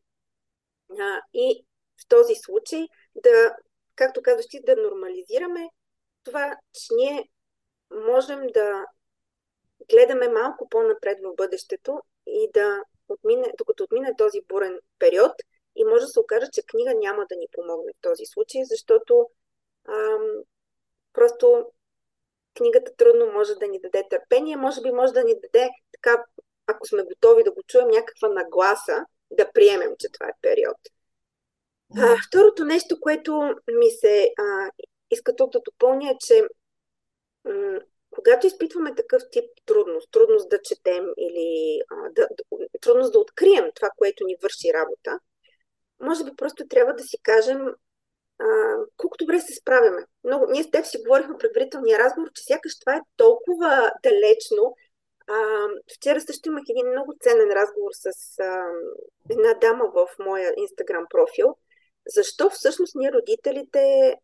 А, 1.00 1.22
и 1.34 1.66
в 2.02 2.08
този 2.08 2.36
случай 2.36 2.88
да, 3.16 3.56
както 3.96 4.22
казваш 4.22 4.48
ти, 4.48 4.62
да 4.64 4.76
нормализираме 4.76 5.70
това, 6.24 6.58
че 6.74 6.88
ние 6.96 7.30
можем 7.92 8.48
да 8.48 8.86
гледаме 9.90 10.30
малко 10.30 10.70
по-напред 10.70 11.18
в 11.24 11.36
бъдещето 11.36 12.02
и 12.28 12.50
да 12.54 12.84
отмине, 13.10 13.54
докато 13.58 13.84
отмине 13.84 14.16
този 14.18 14.42
бурен 14.42 14.80
период 15.00 15.32
и 15.76 15.84
може 15.84 16.02
да 16.02 16.08
се 16.08 16.20
окаже, 16.20 16.48
че 16.54 16.66
книга 16.66 16.94
няма 16.96 17.26
да 17.30 17.36
ни 17.36 17.48
помогне 17.52 17.92
в 17.94 18.02
този 18.02 18.26
случай, 18.26 18.62
защото 18.64 19.30
ам, 19.88 20.44
просто 21.14 21.72
книгата 22.58 22.96
трудно 22.98 23.26
може 23.26 23.56
да 23.56 23.68
ни 23.68 23.80
даде 23.80 24.04
търпение, 24.10 24.58
може 24.58 24.82
би 24.82 24.92
може 24.92 25.14
да 25.14 25.24
ни 25.24 25.34
даде 25.40 25.70
така 25.92 26.24
ако 26.68 26.88
сме 26.88 27.04
готови 27.04 27.44
да 27.44 27.52
го 27.52 27.64
чуем, 27.68 27.88
някаква 27.88 28.30
нагласа 28.30 29.06
да 29.32 29.52
приемем, 29.52 29.92
че 30.00 30.12
това 30.12 30.28
е 30.28 30.40
период. 30.42 30.78
А, 31.98 32.16
второто 32.28 32.66
нещо, 32.66 33.00
което 33.02 33.56
ми 33.68 33.90
се 33.90 34.34
а, 34.38 34.72
иска 35.12 35.36
тук 35.36 35.52
да 35.52 35.62
допълня 35.66 36.10
е, 36.12 36.18
че 36.20 36.44
м- 37.46 37.80
когато 38.16 38.48
изпитваме 38.48 38.96
такъв 38.96 39.22
тип 39.32 39.46
трудност, 39.66 40.12
трудност 40.12 40.50
да 40.50 40.62
четем 40.62 41.06
или 41.18 41.82
а, 41.92 42.10
да, 42.12 42.28
трудност 42.82 43.14
да 43.14 43.20
открием 43.20 43.72
това, 43.76 43.90
което 43.98 44.26
ни 44.26 44.36
върши 44.44 44.74
работа, 44.74 45.20
може 46.00 46.24
би 46.24 46.36
просто 46.38 46.68
трябва 46.68 46.94
да 46.94 47.04
си 47.04 47.18
кажем 47.24 47.68
а, 48.40 48.76
колко 48.98 49.18
добре 49.18 49.40
се 49.40 49.54
справяме. 49.54 50.06
Много, 50.24 50.46
ние 50.52 50.64
с 50.64 50.72
теб 50.72 50.86
си 50.86 50.98
говорихме 50.98 51.38
предварителния 51.38 52.00
разговор, 52.00 52.32
че 52.34 52.44
сякаш 52.44 52.80
това 52.80 52.96
е 52.96 53.02
толкова 53.18 53.92
далечно, 54.04 54.76
а, 55.28 55.68
вчера 55.96 56.22
също 56.22 56.50
имах 56.50 56.64
един 56.70 56.88
много 56.92 57.14
ценен 57.22 57.50
разговор 57.52 57.92
с 57.94 58.40
а, 58.40 58.66
една 59.30 59.54
дама 59.54 59.92
в 59.96 60.08
моя 60.20 60.54
инстаграм 60.58 61.06
профил. 61.10 61.58
Защо 62.08 62.50
всъщност 62.50 62.96
ние 62.96 63.12
родителите 63.12 64.16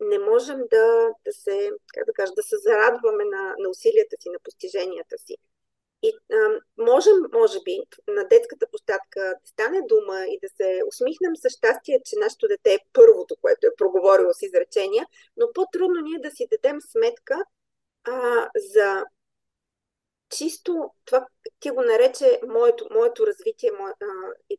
не 0.00 0.18
можем 0.18 0.58
да, 0.70 1.08
да 1.24 1.32
се, 1.32 1.70
как 1.94 2.06
да 2.06 2.12
кажа, 2.12 2.32
да 2.36 2.42
се 2.42 2.56
зарадваме 2.56 3.24
на, 3.24 3.54
на 3.58 3.68
усилията 3.68 4.16
си, 4.20 4.28
на 4.30 4.38
постиженията 4.44 5.18
си. 5.18 5.36
И 6.02 6.12
а, 6.32 6.60
можем, 6.78 7.16
може 7.32 7.58
би, 7.64 7.78
на 8.08 8.28
детската 8.28 8.66
площадка 8.70 9.20
да 9.20 9.48
стане 9.48 9.80
дума 9.88 10.26
и 10.28 10.38
да 10.42 10.48
се 10.48 10.80
усмихнем 10.88 11.36
със 11.36 11.52
щастие, 11.52 12.00
че 12.04 12.16
нашето 12.18 12.48
дете 12.48 12.74
е 12.74 12.86
първото, 12.92 13.36
което 13.40 13.66
е 13.66 13.76
проговорило 13.76 14.32
с 14.32 14.42
изречения, 14.42 15.06
но 15.36 15.52
по-трудно 15.54 16.00
ние 16.00 16.18
да 16.18 16.30
си 16.30 16.48
дадем 16.50 16.80
сметка 16.80 17.44
а, 18.04 18.48
за 18.56 19.04
чисто 20.36 20.90
това 21.04 21.26
ти 21.60 21.70
го 21.70 21.82
нарече 21.82 22.40
моето, 22.48 22.86
моето 22.90 23.26
развитие 23.26 23.70
мое, 23.80 23.92
а, 24.00 24.06
и, 24.50 24.58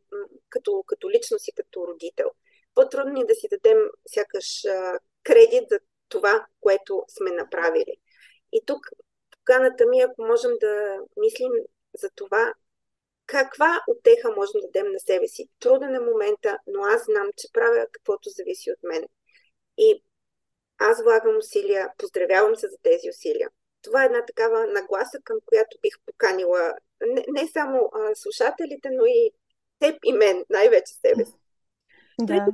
като, 0.50 0.84
като 0.88 1.10
личност 1.10 1.48
и 1.48 1.52
като 1.52 1.88
родител. 1.88 2.32
По-трудно 2.76 3.22
е 3.22 3.26
да 3.26 3.36
си 3.36 3.48
дадем 3.48 3.78
сякаш 4.08 4.66
а, 4.66 5.00
кредит 5.26 5.64
за 5.72 5.80
това, 6.10 6.46
което 6.62 7.04
сме 7.08 7.32
направили. 7.32 7.98
И 8.52 8.62
тук 8.66 8.80
поканата 9.32 9.86
ми, 9.86 10.02
ако 10.02 10.26
можем 10.26 10.52
да 10.62 11.00
мислим 11.18 11.52
за 11.94 12.10
това, 12.16 12.54
каква 13.26 13.82
отеха 13.88 14.32
можем 14.32 14.62
да 14.62 14.68
дадем 14.68 14.92
на 14.92 15.00
себе 15.00 15.28
си. 15.28 15.50
Труден 15.60 15.96
е 15.96 16.00
момента, 16.00 16.58
но 16.68 16.84
аз 16.84 17.06
знам, 17.06 17.28
че 17.38 17.48
правя 17.54 17.88
каквото 17.92 18.30
зависи 18.30 18.72
от 18.72 18.84
мен. 18.84 19.04
И 19.78 20.04
аз 20.78 21.04
влагам 21.04 21.38
усилия, 21.38 21.90
поздравявам 21.98 22.56
се 22.56 22.68
за 22.68 22.78
тези 22.84 23.10
усилия 23.10 23.50
това 23.86 24.04
е 24.04 24.06
една 24.06 24.26
такава 24.26 24.68
нагласа, 24.68 25.20
към 25.24 25.38
която 25.46 25.78
бих 25.82 25.94
поканила 26.06 26.74
не, 27.02 27.26
не 27.28 27.48
само 27.48 27.90
а, 27.94 28.16
слушателите, 28.16 28.90
но 28.92 29.06
и 29.06 29.32
теб 29.80 29.96
и 30.04 30.14
мен, 30.14 30.46
най-вече 30.50 30.94
себе 30.94 31.26
си. 31.26 31.34
Да. 32.20 32.48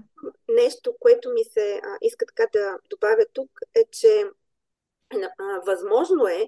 нещо, 0.50 0.96
което 1.00 1.30
ми 1.30 1.44
се 1.44 1.82
а, 1.84 1.98
иска 2.01 2.25
така 2.25 2.50
да 2.53 2.77
добавя 2.89 3.25
тук, 3.34 3.50
е, 3.75 3.86
че 3.91 4.24
а, 5.38 5.62
възможно 5.65 6.27
е, 6.27 6.48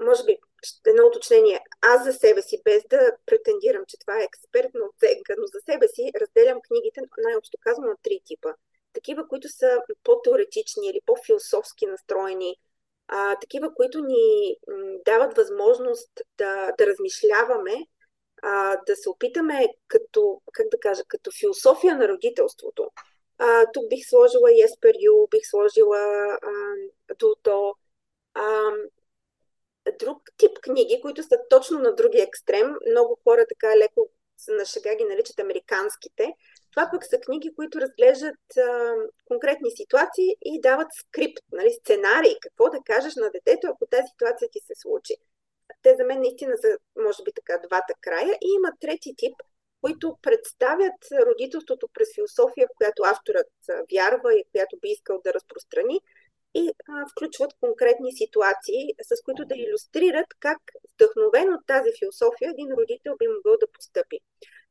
може 0.00 0.24
би, 0.24 0.38
едно 0.86 1.06
уточнение, 1.06 1.60
аз 1.80 2.04
за 2.04 2.12
себе 2.12 2.42
си, 2.42 2.62
без 2.64 2.82
да 2.90 3.16
претендирам, 3.26 3.84
че 3.88 3.98
това 3.98 4.20
е 4.20 4.24
експертна 4.24 4.80
оценка, 4.94 5.34
но 5.38 5.46
за 5.46 5.60
себе 5.60 5.88
си 5.88 6.10
разделям 6.20 6.60
книгите, 6.68 7.00
най-общо 7.24 7.58
казано, 7.60 7.86
на 7.86 7.96
три 8.02 8.20
типа. 8.24 8.48
Такива, 8.92 9.28
които 9.28 9.48
са 9.48 9.78
по-теоретични 10.04 10.88
или 10.88 11.00
по-философски 11.06 11.86
настроени, 11.86 12.56
а, 13.08 13.38
такива, 13.38 13.74
които 13.74 14.00
ни 14.00 14.56
дават 15.04 15.36
възможност 15.36 16.10
да, 16.38 16.72
да 16.78 16.86
размишляваме, 16.86 17.74
а, 18.44 18.76
да 18.86 18.96
се 18.96 19.08
опитаме 19.08 19.68
като, 19.88 20.40
как 20.52 20.66
да 20.70 20.80
кажа, 20.80 21.02
като 21.08 21.30
философия 21.40 21.96
на 21.96 22.08
родителството. 22.08 22.90
А, 23.38 23.66
тук 23.72 23.88
бих 23.88 24.08
сложила 24.08 24.50
Еспер 24.64 24.94
Ю, 25.00 25.28
бих 25.30 25.46
сложила 25.46 25.98
Дуто, 27.18 27.74
друг 29.98 30.22
тип 30.36 30.58
книги, 30.62 31.00
които 31.02 31.22
са 31.22 31.38
точно 31.50 31.78
на 31.78 31.94
другия 31.94 32.24
екстрем. 32.24 32.74
Много 32.90 33.18
хора 33.24 33.44
така 33.48 33.76
леко 33.76 34.08
на 34.48 34.64
шега 34.64 34.94
ги 34.94 35.04
наричат 35.04 35.38
американските, 35.40 36.32
това 36.70 36.88
пък 36.92 37.04
са 37.04 37.18
книги, 37.18 37.54
които 37.56 37.80
разглеждат 37.80 38.56
а, 38.58 38.94
конкретни 39.24 39.70
ситуации 39.70 40.36
и 40.44 40.60
дават 40.60 40.88
скрипт, 40.92 41.42
нали, 41.52 41.72
сценарий, 41.72 42.36
какво 42.40 42.70
да 42.70 42.78
кажеш 42.84 43.14
на 43.16 43.30
детето, 43.30 43.66
ако 43.66 43.86
тази 43.86 44.08
ситуация 44.12 44.48
ти 44.52 44.60
се 44.66 44.72
случи. 44.76 45.16
Те 45.84 45.94
за 45.98 46.04
мен 46.04 46.20
наистина 46.20 46.54
са, 46.60 46.78
може 47.04 47.22
би 47.24 47.32
така, 47.32 47.54
двата 47.66 47.94
края. 48.00 48.32
И 48.46 48.48
има 48.58 48.70
трети 48.80 49.14
тип, 49.16 49.34
които 49.80 50.16
представят 50.22 51.00
родителството 51.28 51.88
през 51.94 52.14
философия, 52.14 52.66
в 52.66 52.76
която 52.76 53.02
авторът 53.02 53.52
вярва 53.92 54.34
и 54.34 54.44
която 54.52 54.76
би 54.82 54.88
искал 54.88 55.20
да 55.24 55.34
разпространи 55.34 56.00
и 56.54 56.72
а, 56.88 57.06
включват 57.12 57.52
конкретни 57.60 58.12
ситуации, 58.12 58.94
с 59.02 59.22
които 59.24 59.44
да 59.44 59.54
иллюстрират 59.56 60.26
как 60.40 60.58
вдъхновен 60.94 61.54
от 61.54 61.66
тази 61.66 61.90
философия, 61.98 62.50
един 62.50 62.72
родител 62.78 63.16
би 63.18 63.26
могъл 63.28 63.56
да 63.60 63.72
постъпи. 63.72 64.18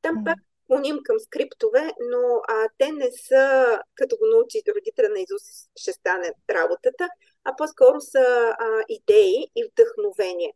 Там 0.02 0.16
пак 0.26 0.38
клоним 0.68 1.00
към 1.04 1.20
скриптове, 1.20 1.92
но 2.12 2.42
а, 2.48 2.68
те 2.78 2.92
не 2.92 3.10
са, 3.12 3.80
като 3.96 4.18
го 4.18 4.26
научи 4.26 4.62
родителя 4.76 5.10
на 5.10 5.20
Изус, 5.20 5.44
ще 5.76 5.92
стане 5.92 6.34
работата, 6.50 7.10
а 7.44 7.56
по-скоро 7.58 8.02
са 8.02 8.56
а, 8.60 8.84
идеи 8.90 9.48
и 9.56 9.64
вдъхновение. 9.72 10.54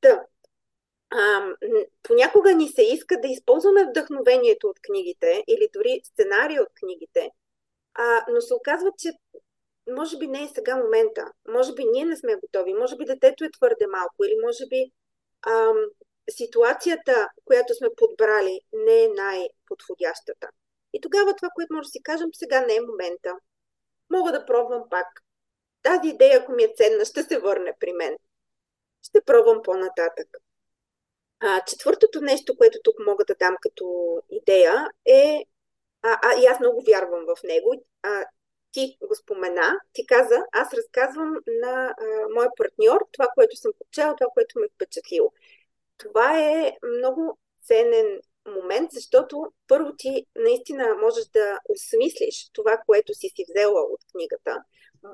Та, 0.00 0.24
а, 1.10 1.54
понякога 2.02 2.54
ни 2.54 2.68
се 2.68 2.82
иска 2.82 3.20
да 3.20 3.28
използваме 3.28 3.84
вдъхновението 3.84 4.68
от 4.68 4.80
книгите 4.82 5.44
или 5.48 5.68
дори 5.72 6.00
сценария 6.04 6.62
от 6.62 6.68
книгите, 6.74 7.30
а, 7.94 8.24
но 8.28 8.40
се 8.40 8.54
оказва, 8.54 8.90
че 8.98 9.12
може 9.90 10.18
би 10.18 10.26
не 10.26 10.42
е 10.42 10.48
сега 10.48 10.76
момента, 10.76 11.32
може 11.48 11.74
би 11.74 11.84
ние 11.84 12.04
не 12.04 12.16
сме 12.16 12.36
готови, 12.36 12.74
може 12.74 12.96
би 12.96 13.04
детето 13.04 13.44
е 13.44 13.50
твърде 13.50 13.86
малко 13.86 14.24
или 14.24 14.36
може 14.46 14.66
би 14.66 14.92
ам, 15.46 15.76
ситуацията, 16.30 17.28
която 17.44 17.74
сме 17.74 17.88
подбрали, 17.96 18.60
не 18.72 19.04
е 19.04 19.08
най-подходящата. 19.08 20.48
И 20.92 21.00
тогава 21.00 21.36
това, 21.36 21.48
което 21.54 21.74
може 21.74 21.86
да 21.86 21.90
си 21.90 22.02
кажем, 22.02 22.28
сега 22.32 22.60
не 22.60 22.76
е 22.76 22.80
момента. 22.80 23.34
Мога 24.10 24.32
да 24.32 24.46
пробвам 24.46 24.82
пак. 24.90 25.06
Тази 25.82 26.08
идея, 26.08 26.38
ако 26.38 26.52
ми 26.52 26.62
е 26.62 26.72
ценна, 26.76 27.04
ще 27.04 27.22
се 27.22 27.38
върне 27.38 27.74
при 27.80 27.92
мен. 27.92 28.16
Ще 29.02 29.20
пробвам 29.20 29.62
по-нататък. 29.62 30.28
А, 31.40 31.60
четвъртото 31.64 32.20
нещо, 32.20 32.56
което 32.56 32.78
тук 32.84 32.94
мога 33.06 33.24
да 33.24 33.34
дам 33.34 33.56
като 33.60 34.16
идея 34.30 34.90
е, 35.06 35.44
а, 36.02 36.18
а 36.22 36.42
и 36.42 36.46
аз 36.46 36.60
много 36.60 36.82
вярвам 36.82 37.24
в 37.26 37.42
него, 37.42 37.84
а, 38.02 38.24
ти 38.72 38.98
го 39.08 39.14
спомена, 39.14 39.80
ти 39.92 40.06
каза, 40.06 40.44
аз 40.52 40.74
разказвам 40.74 41.36
на 41.46 41.94
а, 41.98 42.28
моя 42.34 42.50
партньор 42.56 43.00
това, 43.12 43.28
което 43.34 43.56
съм 43.56 43.72
почела, 43.78 44.16
това, 44.16 44.30
което 44.34 44.58
ме 44.58 44.66
е 44.66 44.68
впечатлило. 44.74 45.32
Това 45.98 46.38
е 46.38 46.76
много 46.98 47.38
ценен 47.62 48.20
момент, 48.46 48.90
защото 48.92 49.52
първо 49.68 49.92
ти 49.96 50.26
наистина 50.36 50.94
можеш 50.94 51.24
да 51.24 51.58
осмислиш 51.68 52.50
това, 52.52 52.82
което 52.86 53.14
си 53.14 53.28
си 53.28 53.44
взела 53.48 53.80
от 53.80 54.00
книгата. 54.12 54.64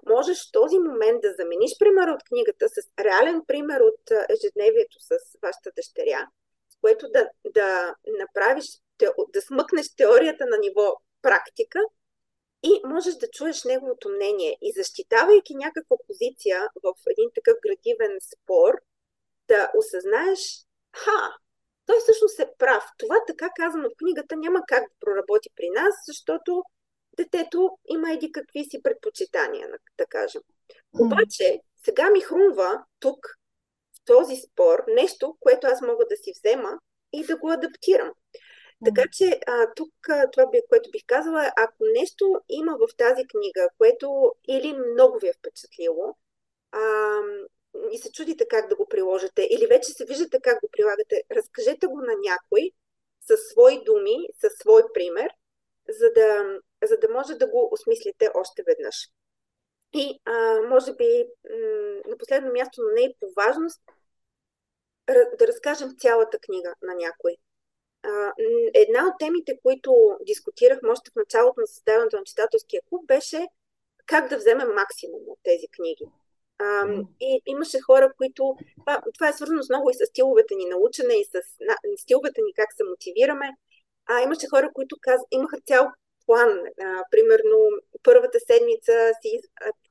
Можеш 0.06 0.50
този 0.50 0.78
момент 0.78 1.21
да 1.21 1.35
замениш 1.38 1.78
примера 1.78 2.12
от 2.12 2.25
книгата 2.25 2.68
с 2.68 3.04
реален 3.04 3.42
пример 3.47 3.80
от 3.80 4.11
ежедневието 4.28 4.97
с 5.00 5.11
вашата 5.42 5.71
дъщеря, 5.76 6.28
с 6.68 6.76
което 6.80 7.09
да, 7.09 7.30
да 7.45 7.95
направиш, 8.18 8.64
да 9.35 9.42
смъкнеш 9.42 9.95
теорията 9.95 10.47
на 10.47 10.59
ниво 10.59 10.97
практика 11.23 11.80
и 12.62 12.80
можеш 12.85 13.14
да 13.14 13.30
чуеш 13.30 13.64
неговото 13.64 14.09
мнение. 14.09 14.59
И 14.62 14.73
защитавайки 14.73 15.54
някаква 15.54 15.97
позиция 16.06 16.68
в 16.83 16.95
един 17.11 17.30
такъв 17.35 17.56
градивен 17.62 18.18
спор, 18.33 18.75
да 19.49 19.71
осъзнаеш, 19.76 20.40
ха, 20.97 21.37
той 21.87 21.99
всъщност 21.99 22.40
е 22.40 22.52
прав. 22.59 22.85
Това 22.99 23.16
така 23.26 23.50
казано 23.57 23.88
в 23.88 23.99
книгата 23.99 24.37
няма 24.37 24.61
как 24.69 24.83
да 24.83 24.95
проработи 25.00 25.50
при 25.57 25.71
нас, 25.71 25.95
защото 26.07 26.62
детето 27.16 27.78
има 27.88 28.12
еди 28.12 28.33
какви 28.33 28.64
си 28.64 28.83
предпочитания, 28.83 29.69
да 29.99 30.07
кажем. 30.07 30.43
Обаче, 31.00 31.61
сега 31.85 32.11
ми 32.11 32.21
хрумва 32.21 32.85
тук, 33.00 33.26
в 33.97 34.05
този 34.05 34.37
спор, 34.37 34.85
нещо, 34.88 35.37
което 35.40 35.66
аз 35.66 35.81
мога 35.81 36.05
да 36.11 36.16
си 36.16 36.33
взема 36.35 36.78
и 37.12 37.25
да 37.25 37.37
го 37.37 37.50
адаптирам. 37.50 38.12
Така 38.85 39.02
че 39.12 39.40
а, 39.47 39.75
тук 39.75 40.09
а, 40.09 40.31
това, 40.31 40.47
би, 40.47 40.59
което 40.69 40.90
бих 40.90 41.02
казала, 41.07 41.52
ако 41.57 41.85
нещо 41.99 42.40
има 42.49 42.76
в 42.76 42.97
тази 42.97 43.26
книга, 43.26 43.69
което 43.78 44.33
или 44.49 44.76
много 44.93 45.19
ви 45.19 45.28
е 45.28 45.33
впечатлило, 45.33 46.16
а, 46.73 46.81
и 47.93 47.99
се 47.99 48.12
чудите 48.12 48.49
как 48.49 48.69
да 48.69 48.76
го 48.76 48.87
приложите, 48.88 49.43
или 49.50 49.66
вече 49.66 49.90
се 49.90 50.05
виждате 50.05 50.40
как 50.40 50.61
го 50.61 50.69
прилагате, 50.73 51.23
разкажете 51.31 51.87
го 51.87 52.00
на 52.00 52.14
някой 52.25 52.71
със 53.26 53.40
свои 53.40 53.85
думи, 53.85 54.28
със 54.40 54.52
свой 54.52 54.83
пример, 54.95 55.31
за 55.88 56.12
да, 56.12 56.59
за 56.85 56.97
да 56.97 57.09
може 57.09 57.35
да 57.35 57.46
го 57.46 57.68
осмислите 57.72 58.31
още 58.35 58.62
веднъж. 58.66 58.96
И 59.94 60.20
а, 60.25 60.61
може 60.61 60.94
би 60.94 61.25
м- 61.51 62.01
на 62.07 62.18
последно 62.18 62.53
място, 62.53 62.83
но 62.83 62.94
не 62.94 63.01
и 63.01 63.16
по 63.20 63.27
важност, 63.37 63.81
да 65.38 65.46
разкажем 65.46 65.96
цялата 65.99 66.38
книга 66.38 66.75
на 66.83 66.94
някой 66.94 67.37
една 68.75 69.09
от 69.09 69.14
темите, 69.18 69.59
които 69.62 70.18
дискутирах 70.20 70.79
още 70.88 71.11
в 71.11 71.16
началото 71.16 71.61
на 71.61 71.66
създаването 71.66 72.16
на 72.16 72.25
читателския 72.25 72.83
клуб, 72.88 73.07
беше 73.07 73.46
как 74.07 74.29
да 74.29 74.37
вземем 74.37 74.68
максимум 74.75 75.20
от 75.27 75.38
тези 75.42 75.66
книги. 75.77 76.05
А, 76.59 76.87
и 77.21 77.42
имаше 77.47 77.81
хора, 77.81 78.12
които... 78.16 78.57
Това, 78.81 79.03
това 79.14 79.29
е 79.29 79.33
свързано 79.33 79.62
с 79.62 79.69
много 79.69 79.90
и 79.90 79.95
с 79.95 80.07
стиловете 80.07 80.55
ни 80.55 80.64
на 80.64 80.77
учене, 80.77 81.14
и 81.14 81.25
с 81.25 81.33
на, 81.61 81.77
стиловете 81.97 82.40
ни 82.42 82.53
как 82.55 82.69
се 82.77 82.85
мотивираме. 82.85 83.49
А 84.07 84.23
имаше 84.23 84.47
хора, 84.51 84.71
които 84.75 84.97
каз... 85.01 85.21
имаха 85.31 85.57
цял 85.66 85.87
план. 86.27 86.51
А, 86.81 87.05
примерно, 87.11 87.59
първата 88.03 88.38
седмица 88.40 88.92
си 89.21 89.29
из, 89.37 89.42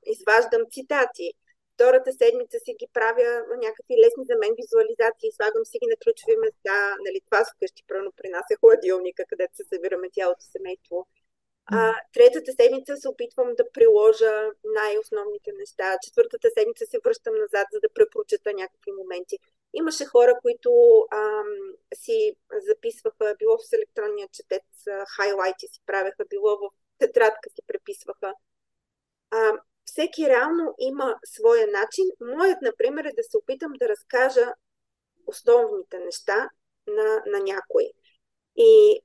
изваждам 0.06 0.62
цитати, 0.72 1.28
втората 1.74 2.12
седмица 2.14 2.58
си 2.66 2.72
ги 2.80 2.88
правя 2.94 3.30
някакви 3.66 3.96
лесни 4.04 4.24
за 4.30 4.36
мен 4.42 4.54
визуализации, 4.62 5.36
слагам 5.38 5.66
си 5.66 5.80
ги 5.82 5.88
на 5.92 5.98
ключови 6.04 6.36
места, 6.44 6.76
нали, 7.06 7.20
това 7.28 7.42
вкъщи, 7.46 7.82
правилно 7.88 8.12
при 8.18 8.30
нас 8.36 8.46
е 8.52 8.60
хладилника, 8.62 9.24
където 9.32 9.56
се 9.56 9.70
събираме 9.72 10.14
цялото 10.18 10.44
семейство. 10.56 10.98
А, 11.66 11.94
третата 12.14 12.52
седмица 12.52 12.98
се 12.98 13.10
опитвам 13.10 13.56
да 13.58 13.72
приложа 13.74 14.50
най-основните 14.64 15.52
неща. 15.60 15.98
Четвъртата 16.04 16.50
седмица 16.58 16.86
се 16.86 17.00
връщам 17.04 17.36
назад, 17.36 17.68
за 17.74 17.80
да 17.80 17.94
препрочета 17.94 18.54
някакви 18.54 18.92
моменти. 18.92 19.38
Имаше 19.74 20.06
хора, 20.06 20.34
които 20.42 20.72
ам, 21.12 21.48
си 21.94 22.36
записваха, 22.68 23.36
било 23.40 23.58
в 23.58 23.74
електронния 23.74 24.28
четец, 24.32 24.64
хайлайти 25.16 25.68
си 25.68 25.80
правеха, 25.86 26.26
било 26.30 26.58
в 26.58 26.70
тетрадка 26.98 27.50
си 27.50 27.62
преписваха. 27.68 28.34
А, 29.32 29.52
всеки 29.86 30.30
реално 30.30 30.76
има 30.80 31.16
своя 31.26 31.68
начин. 31.68 32.06
Моят, 32.38 32.62
например, 32.62 33.06
е 33.06 33.16
да 33.18 33.24
се 33.24 33.38
опитам 33.38 33.74
да 33.80 33.90
разкажа 33.90 34.54
основните 35.28 36.00
неща 36.00 36.50
на, 36.88 37.24
на 37.26 37.40
някой. 37.40 37.92
И 38.56 39.02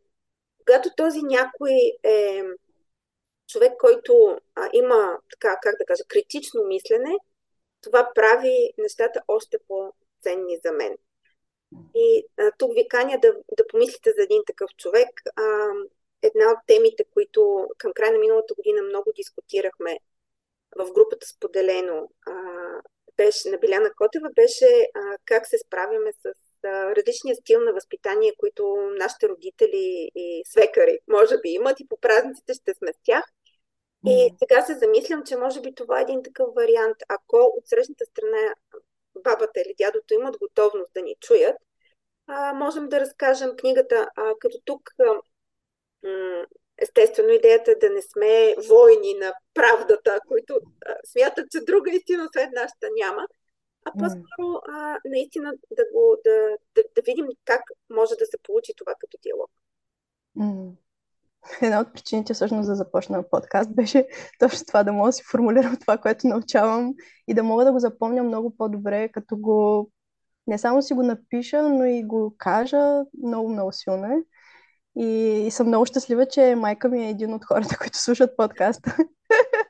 когато 0.70 0.90
този 0.96 1.22
някой 1.22 1.72
е 2.02 2.42
човек, 3.48 3.72
който 3.78 4.38
а, 4.54 4.70
има, 4.72 5.18
така, 5.30 5.58
как 5.62 5.78
да 5.78 5.84
кажа, 5.84 6.04
критично 6.08 6.64
мислене, 6.64 7.16
това 7.80 8.10
прави 8.14 8.72
нещата 8.78 9.22
още 9.28 9.58
по-ценни 9.68 10.58
за 10.64 10.72
мен. 10.72 10.96
И 11.94 12.26
а, 12.38 12.52
тук 12.58 12.74
ви 12.74 12.88
каня 12.88 13.18
да, 13.22 13.32
да 13.32 13.66
помислите 13.66 14.12
за 14.16 14.22
един 14.22 14.42
такъв 14.46 14.70
човек. 14.76 15.08
А, 15.36 15.68
една 16.22 16.50
от 16.50 16.58
темите, 16.66 17.04
които 17.14 17.68
към 17.78 17.92
края 17.92 18.12
на 18.12 18.18
миналата 18.18 18.54
година 18.54 18.82
много 18.82 19.12
дискутирахме 19.16 19.98
в 20.76 20.92
групата 20.92 21.26
Споделено 21.26 22.10
а, 22.26 22.32
беше, 23.16 23.50
на 23.50 23.58
Биляна 23.58 23.90
Котева 23.96 24.28
беше 24.34 24.88
а, 24.94 25.16
как 25.24 25.46
се 25.46 25.58
справяме 25.58 26.12
с 26.12 26.49
различния 26.64 27.36
стил 27.36 27.60
на 27.60 27.72
възпитание, 27.72 28.32
които 28.38 28.76
нашите 28.98 29.28
родители 29.28 30.10
и 30.14 30.42
свекари 30.46 30.98
може 31.08 31.40
би 31.40 31.48
имат 31.48 31.80
и 31.80 31.88
по 31.88 31.96
празниците 31.96 32.54
ще 32.54 32.74
сме 32.74 32.92
с 32.92 32.96
тях. 33.04 33.24
И 34.06 34.34
сега 34.38 34.62
се 34.62 34.74
замислям, 34.74 35.24
че 35.24 35.36
може 35.36 35.60
би 35.60 35.74
това 35.74 35.98
е 35.98 36.02
един 36.02 36.22
такъв 36.22 36.48
вариант. 36.54 36.96
Ако 37.08 37.36
от 37.36 37.68
срещната 37.68 38.04
страна 38.04 38.54
бабата 39.14 39.60
или 39.60 39.74
дядото 39.78 40.14
имат 40.14 40.38
готовност 40.38 40.92
да 40.94 41.02
ни 41.02 41.16
чуят, 41.20 41.56
а, 42.26 42.52
можем 42.54 42.88
да 42.88 43.00
разкажем 43.00 43.56
книгата, 43.56 44.10
а, 44.16 44.34
като 44.40 44.58
тук 44.64 44.90
а, 45.00 45.20
Естествено, 46.80 47.28
идеята 47.28 47.70
е 47.70 47.74
да 47.74 47.90
не 47.90 48.02
сме 48.02 48.54
войни 48.68 49.14
на 49.14 49.34
правдата, 49.54 50.20
които 50.28 50.60
а, 50.86 50.94
смятат, 51.04 51.50
че 51.50 51.60
друга 51.60 51.90
истина 51.90 52.28
след 52.32 52.52
нашата 52.52 52.88
няма, 53.00 53.26
а 53.84 53.92
по-скоро 53.98 54.60
а, 54.68 54.98
наистина 55.04 55.52
да, 55.76 55.84
го, 55.92 56.16
да, 56.24 56.56
да, 56.74 56.82
да 56.94 57.02
видим 57.06 57.26
как 57.44 57.62
може 57.90 58.14
да 58.14 58.26
се 58.26 58.38
получи 58.42 58.72
това 58.76 58.94
като 59.00 59.18
диалог. 59.22 59.50
Една 61.62 61.80
от 61.80 61.92
причините 61.92 62.34
всъщност 62.34 62.68
да 62.68 62.74
започна 62.74 63.28
подкаст 63.30 63.74
беше 63.74 64.08
точно 64.38 64.66
това, 64.66 64.84
да 64.84 64.92
мога 64.92 65.08
да 65.08 65.12
си 65.12 65.22
формулирам 65.30 65.76
това, 65.80 65.98
което 65.98 66.26
научавам 66.26 66.94
и 67.28 67.34
да 67.34 67.42
мога 67.42 67.64
да 67.64 67.72
го 67.72 67.78
запомня 67.78 68.22
много 68.22 68.56
по-добре, 68.56 69.08
като 69.08 69.36
го 69.36 69.90
не 70.46 70.58
само 70.58 70.82
си 70.82 70.94
го 70.94 71.02
напиша, 71.02 71.62
но 71.62 71.84
и 71.84 72.02
го 72.02 72.34
кажа 72.38 73.04
много, 73.22 73.48
много 73.48 73.72
силно 73.72 74.06
е. 74.06 74.16
И, 74.96 75.06
и 75.46 75.50
съм 75.50 75.66
много 75.66 75.86
щастлива, 75.86 76.26
че 76.26 76.54
майка 76.54 76.88
ми 76.88 77.06
е 77.06 77.10
един 77.10 77.34
от 77.34 77.44
хората, 77.44 77.78
които 77.80 77.98
слушат 77.98 78.36
подкаста. 78.36 78.96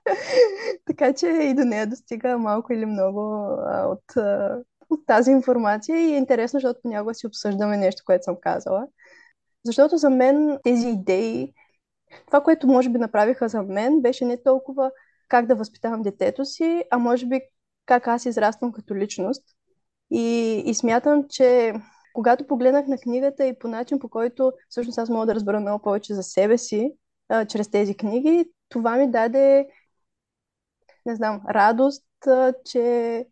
така 0.87 1.13
че 1.13 1.27
и 1.27 1.55
до 1.55 1.65
нея 1.65 1.87
достига 1.87 2.39
малко 2.39 2.73
или 2.73 2.87
много 2.87 3.21
а, 3.67 3.87
от, 3.87 4.17
а, 4.17 4.59
от 4.91 5.07
тази 5.07 5.31
информация 5.31 5.97
и 6.01 6.13
е 6.13 6.17
интересно, 6.17 6.61
защото 6.61 6.81
понякога 6.83 7.15
си 7.15 7.27
обсъждаме 7.27 7.77
нещо, 7.77 8.03
което 8.07 8.25
съм 8.25 8.37
казала. 8.41 8.87
Защото 9.65 9.97
за 9.97 10.11
мен 10.11 10.59
тези 10.65 10.89
идеи, 10.89 11.55
това, 12.27 12.41
което 12.43 12.67
може 12.67 12.89
би 12.89 12.99
направиха 12.99 13.49
за 13.49 13.63
мен, 13.63 14.01
беше 14.01 14.25
не 14.25 14.43
толкова 14.43 14.91
как 15.29 15.47
да 15.47 15.55
възпитавам 15.55 16.03
детето 16.03 16.45
си, 16.45 16.85
а 16.91 16.99
може 16.99 17.27
би 17.27 17.41
как 17.87 18.09
аз 18.09 18.27
израствам 18.27 18.73
като 18.73 18.95
личност. 18.95 19.45
И, 20.11 20.63
и 20.67 20.75
смятам, 20.75 21.25
че 21.29 21.75
когато 22.13 22.47
погледнах 22.47 22.87
на 22.87 22.99
книгата 22.99 23.47
и 23.47 23.59
по 23.59 23.69
начин, 23.69 23.99
по 23.99 24.09
който 24.09 24.53
всъщност 24.69 24.99
аз 24.99 25.09
мога 25.09 25.27
да 25.27 25.35
разбера 25.35 25.61
много 25.61 25.83
повече 25.83 26.15
за 26.15 26.23
себе 26.23 26.59
си, 26.59 26.93
а, 27.29 27.45
чрез 27.45 27.71
тези 27.71 27.97
книги, 27.97 28.51
това 28.69 28.97
ми 28.97 29.11
даде, 29.11 29.69
не 31.07 31.15
знам, 31.15 31.43
радост, 31.49 32.27
а, 32.27 32.53
че 32.65 33.27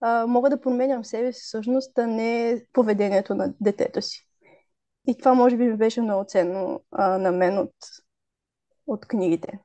а, 0.00 0.26
мога 0.26 0.50
да 0.50 0.60
променям 0.60 1.04
себе 1.04 1.32
си 1.32 1.40
всъщност, 1.42 1.98
а 1.98 2.06
не 2.06 2.62
поведението 2.72 3.34
на 3.34 3.54
детето 3.60 4.02
си. 4.02 4.26
И 5.08 5.18
това 5.18 5.34
може 5.34 5.56
би 5.56 5.64
ми 5.64 5.76
беше 5.76 6.00
много 6.00 6.24
ценно 6.24 6.80
а, 6.90 7.18
на 7.18 7.32
мен 7.32 7.58
от, 7.58 7.74
от 8.86 9.06
книгите. 9.06 9.58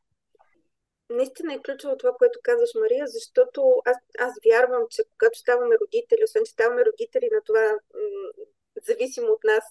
Наистина 1.15 1.53
е 1.53 1.61
ключово 1.61 1.97
това, 1.97 2.13
което 2.17 2.39
казваш, 2.43 2.69
Мария, 2.75 3.07
защото 3.07 3.81
аз, 3.85 3.97
аз 4.19 4.33
вярвам, 4.49 4.83
че 4.89 5.03
когато 5.11 5.39
ставаме 5.39 5.75
родители, 5.81 6.23
освен 6.23 6.45
че 6.45 6.51
ставаме 6.51 6.85
родители 6.85 7.29
на 7.31 7.41
това 7.41 7.71
м- 7.93 8.45
зависимо 8.87 9.27
от 9.27 9.43
нас 9.43 9.63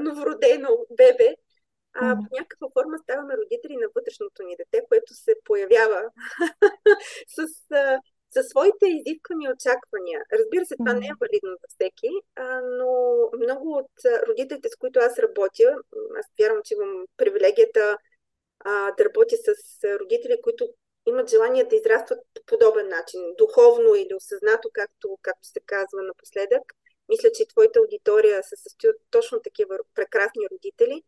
новородено 0.00 0.70
бебе, 0.90 1.36
а 1.94 2.16
по 2.16 2.36
някаква 2.38 2.68
форма 2.72 2.98
ставаме 2.98 3.36
родители 3.36 3.76
на 3.76 3.88
вътрешното 3.94 4.42
ни 4.42 4.56
дете, 4.56 4.86
което 4.88 5.14
се 5.14 5.34
появява 5.44 6.02
с, 7.26 7.46
със 8.30 8.46
своите 8.48 8.86
изисквани 8.86 9.52
очаквания. 9.52 10.20
Разбира 10.32 10.64
се, 10.66 10.76
това 10.76 10.92
не 10.92 11.06
е 11.06 11.18
валидно 11.20 11.50
за 11.50 11.66
всеки, 11.68 12.10
а, 12.36 12.60
но 12.60 12.90
много 13.38 13.72
от 13.72 13.92
родителите, 14.28 14.68
с 14.68 14.76
които 14.76 14.98
аз 15.00 15.18
работя, 15.18 15.76
аз 16.18 16.26
вярвам, 16.40 16.62
че 16.64 16.74
имам 16.74 17.04
привилегията 17.16 17.98
а, 18.64 18.94
да 18.96 19.04
работя 19.04 19.36
с 19.36 19.84
родители, 20.00 20.42
които 20.42 20.68
имат 21.06 21.30
желание 21.30 21.64
да 21.64 21.76
израстват 21.76 22.18
по 22.34 22.42
подобен 22.46 22.88
начин, 22.88 23.34
духовно 23.38 23.94
или 23.94 24.14
осъзнато, 24.14 24.70
както, 24.72 25.18
както 25.22 25.48
се 25.48 25.60
казва 25.60 26.02
напоследък. 26.02 26.62
Мисля, 27.08 27.28
че 27.34 27.48
твоята 27.48 27.78
аудитория 27.78 28.42
се 28.42 28.56
състои 28.56 28.90
от 28.90 28.96
точно 29.10 29.42
такива 29.42 29.78
прекрасни 29.94 30.46
родители. 30.52 31.02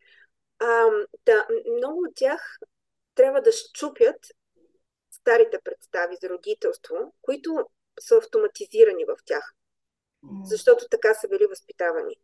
А, 0.58 0.90
да, 1.26 1.46
много 1.76 2.00
от 2.08 2.14
тях 2.14 2.58
трябва 3.14 3.40
да 3.40 3.52
щупят 3.52 4.16
старите 5.10 5.58
представи 5.64 6.16
за 6.22 6.28
родителство, 6.28 7.14
които 7.22 7.66
са 8.00 8.16
автоматизирани 8.16 9.04
в 9.04 9.16
тях. 9.24 9.54
Защото 10.44 10.88
така 10.90 11.14
са 11.14 11.28
били 11.28 11.46
възпитавани. 11.46 12.16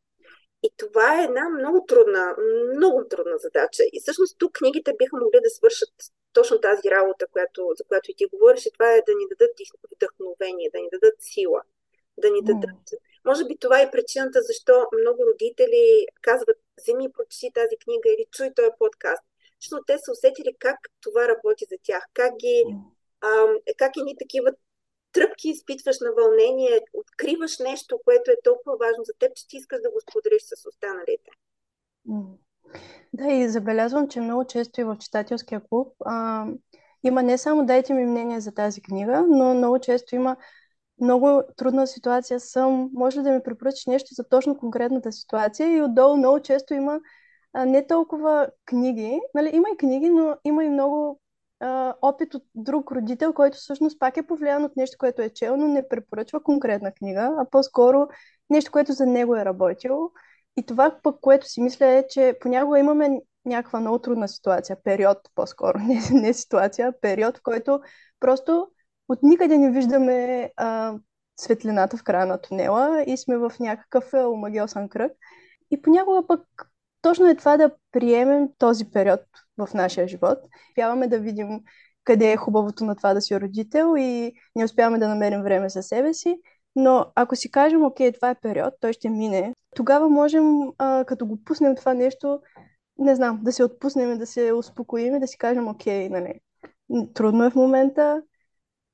И 0.63 0.71
това 0.77 1.21
е 1.21 1.25
една 1.25 1.49
много 1.49 1.85
трудна, 1.87 2.37
много 2.77 3.09
трудна 3.09 3.39
задача. 3.39 3.83
И 3.93 4.01
всъщност 4.01 4.39
тук 4.39 4.53
книгите 4.53 4.95
биха 4.99 5.17
могли 5.17 5.41
да 5.43 5.51
свършат 5.51 5.95
точно 6.33 6.61
тази 6.61 6.91
работа, 6.91 7.27
която, 7.33 7.73
за 7.77 7.85
която 7.85 8.11
и 8.11 8.15
ти 8.15 8.27
говориш. 8.27 8.67
И 8.67 8.73
това 8.73 8.93
е 8.93 9.03
да 9.07 9.13
ни 9.15 9.25
дадат 9.31 9.51
вдъхновение, 9.97 10.71
да 10.75 10.81
ни 10.81 10.89
дадат 10.93 11.15
сила, 11.19 11.63
да 12.19 12.31
ни 12.31 12.43
дадат 12.43 12.81
може 13.25 13.45
би 13.45 13.57
това 13.57 13.81
е 13.81 13.91
причината 13.91 14.43
защо 14.43 14.87
много 15.01 15.27
родители 15.27 16.07
казват, 16.23 16.59
вземи 16.79 17.05
и 17.05 17.13
прочети 17.13 17.53
тази 17.55 17.77
книга 17.85 18.09
или 18.09 18.27
чуй 18.31 18.55
този 18.55 18.69
подкаст. 18.79 19.23
Защото 19.61 19.85
те 19.87 19.99
са 19.99 20.13
усетили 20.13 20.57
как 20.59 20.79
това 21.01 21.29
работи 21.29 21.65
за 21.71 21.77
тях, 21.83 22.05
как 22.15 22.37
ги, 22.37 22.65
а, 23.21 23.47
как 23.77 23.97
и 23.97 24.03
ни 24.03 24.17
такива 24.19 24.53
тръпки 25.13 25.49
изпитваш 25.49 26.01
на 26.01 26.13
вълнение, 26.13 26.81
откриваш 26.93 27.59
нещо, 27.59 28.01
което 28.05 28.31
е 28.31 28.43
толкова 28.45 28.77
важно 28.77 29.05
за 29.05 29.13
теб, 29.19 29.35
че 29.37 29.49
ти 29.49 29.57
искаш 29.57 29.81
да 29.81 29.91
го 29.91 30.01
споделиш 30.01 30.43
с 30.43 30.69
останалите. 30.69 31.31
Да, 33.13 33.33
и 33.33 33.49
забелязвам, 33.49 34.09
че 34.09 34.21
много 34.21 34.45
често 34.45 34.81
и 34.81 34.85
в 34.85 34.97
читателския 35.01 35.61
клуб 35.61 35.89
а, 36.05 36.47
има 37.05 37.23
не 37.23 37.39
само 37.39 37.67
дайте 37.67 37.95
ми 37.95 38.07
мнение 38.07 38.41
за 38.41 38.53
тази 38.53 38.83
книга, 38.83 39.25
но 39.29 39.55
много 39.55 39.79
често 39.79 40.15
има 40.15 40.37
много 41.01 41.43
трудна 41.57 41.87
ситуация 41.87 42.41
съм, 42.41 42.91
може 42.93 43.23
да 43.23 43.33
ми 43.33 43.43
препоръчаш 43.43 43.87
нещо 43.87 44.15
за 44.15 44.29
точно 44.29 44.59
конкретната 44.59 45.13
ситуация 45.13 45.77
и 45.77 45.83
отдолу 45.83 46.17
много 46.17 46.41
често 46.41 46.75
има 46.75 47.01
а, 47.53 47.65
не 47.65 47.87
толкова 47.87 48.49
книги, 48.67 49.21
нали, 49.35 49.51
има 49.53 49.69
и 49.75 49.77
книги, 49.77 50.09
но 50.09 50.37
има 50.45 50.65
и 50.65 50.69
много 50.69 51.21
а, 51.61 51.95
опит 52.03 52.35
от 52.35 52.43
друг 52.55 52.93
родител, 52.93 53.33
който 53.33 53.59
всъщност 53.59 53.99
пак 53.99 54.17
е 54.17 54.27
повлиян 54.27 54.65
от 54.65 54.77
нещо, 54.77 54.97
което 54.99 55.23
е 55.23 55.31
чел, 55.31 55.57
но 55.57 55.69
не 55.69 55.89
препоръчва 55.89 56.43
конкретна 56.43 56.93
книга, 56.93 57.35
а 57.39 57.45
по-скоро 57.51 58.09
нещо, 58.51 58.73
което 58.73 58.93
за 58.93 59.07
него 59.07 59.37
е 59.37 59.45
работило. 59.45 60.11
И 60.57 60.67
това 60.67 60.99
пък, 61.03 61.21
което 61.21 61.49
си 61.49 61.61
мисля 61.61 61.87
е, 61.87 62.07
че 62.09 62.39
понякога 62.41 62.79
имаме 62.79 63.21
някаква 63.45 63.81
много 63.81 63.99
трудна 63.99 64.29
ситуация, 64.29 64.77
период 64.85 65.19
по-скоро, 65.35 65.79
не, 65.89 66.01
не 66.13 66.33
ситуация, 66.35 66.93
период, 67.01 67.39
в 67.39 67.43
който 67.43 67.81
просто 68.21 68.69
от 69.09 69.23
никъде 69.23 69.59
не 69.59 69.71
виждаме 69.71 70.51
а, 70.57 70.95
светлината 71.41 71.97
в 71.97 72.05
края 72.05 72.27
на 72.27 72.39
тунела 72.41 73.05
и 73.07 73.17
сме 73.17 73.39
в 73.39 73.53
някакъв 73.61 74.13
е, 74.15 74.25
омагиосен 74.25 74.89
кръг. 74.89 75.13
И 75.71 75.83
понякога 75.83 76.27
пък 76.27 76.41
точно 77.03 77.29
е 77.29 77.35
това 77.35 77.57
да 77.57 77.71
приемем 77.93 78.49
този 78.59 78.91
период 78.91 79.21
в 79.59 79.69
нашия 79.75 80.09
живот. 80.09 80.39
Успяваме 80.71 81.09
да 81.09 81.19
видим 81.19 81.61
къде 82.05 82.33
е 82.33 82.37
хубавото 82.37 82.85
на 82.85 82.97
това 82.97 83.15
да 83.15 83.21
си 83.21 83.41
родител 83.41 83.95
и 83.99 84.33
не 84.57 84.65
успяваме 84.65 84.99
да 84.99 85.09
намерим 85.09 85.43
време 85.43 85.69
за 85.69 85.83
себе 85.83 86.15
си. 86.15 86.41
Но 86.77 87.07
ако 87.15 87.37
си 87.37 87.51
кажем, 87.51 87.85
окей, 87.85 88.13
това 88.13 88.31
е 88.31 88.35
период, 88.35 88.75
той 88.81 88.93
ще 88.93 89.09
мине, 89.09 89.55
тогава 89.77 90.09
можем, 90.09 90.45
а, 90.79 91.05
като 91.05 91.27
го 91.27 91.45
пуснем 91.45 91.77
това 91.77 91.95
нещо, 91.95 92.41
не 92.99 93.15
знам, 93.15 93.41
да 93.43 93.53
се 93.53 93.65
отпуснем, 93.65 94.19
да 94.19 94.27
се 94.27 94.53
успокоим 94.53 95.15
и 95.15 95.21
да 95.21 95.27
си 95.27 95.39
кажем, 95.39 95.69
окей, 95.69 96.09
нали, 96.09 96.41
трудно 97.15 97.45
е 97.45 97.51
в 97.51 97.55
момента, 97.55 98.23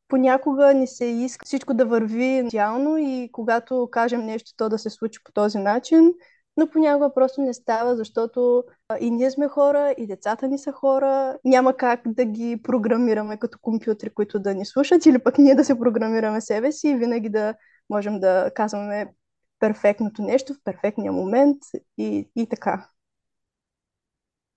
понякога 0.09 0.75
ни 0.75 0.87
се 0.87 1.05
иска 1.05 1.47
всичко 1.47 1.75
да 1.75 1.87
върви 1.87 2.39
идеално 2.39 2.99
и 2.99 3.29
когато 3.33 3.89
кажем 3.91 4.21
нещо, 4.27 4.53
то 4.57 4.69
да 4.69 4.79
се 4.79 4.91
случи 4.91 5.21
по 5.25 5.33
този 5.33 5.59
начин, 5.59 6.13
но 6.57 6.71
понякога 6.71 7.15
просто 7.15 7.41
не 7.41 7.55
става, 7.55 7.97
защото 7.97 8.65
и 9.01 9.11
ние 9.11 9.31
сме 9.31 9.49
хора, 9.49 9.95
и 9.99 10.07
децата 10.07 10.49
ни 10.49 10.59
са 10.59 10.73
хора. 10.73 11.39
Няма 11.45 11.77
как 11.77 12.01
да 12.07 12.25
ги 12.25 12.61
програмираме 12.63 13.39
като 13.39 13.59
компютри, 13.63 14.11
които 14.11 14.39
да 14.39 14.55
ни 14.55 14.67
слушат, 14.67 15.07
или 15.07 15.19
пък 15.19 15.39
ние 15.39 15.55
да 15.55 15.65
се 15.65 15.79
програмираме 15.79 16.41
себе 16.41 16.73
си 16.73 16.89
и 16.89 16.97
винаги 16.97 17.29
да 17.29 17.55
можем 17.91 18.21
да 18.21 18.51
казваме 18.55 19.15
перфектното 19.59 20.23
нещо 20.23 20.55
в 20.55 20.65
перфектния 20.65 21.13
момент 21.13 21.59
и, 21.99 22.31
и 22.37 22.49
така. 22.49 22.89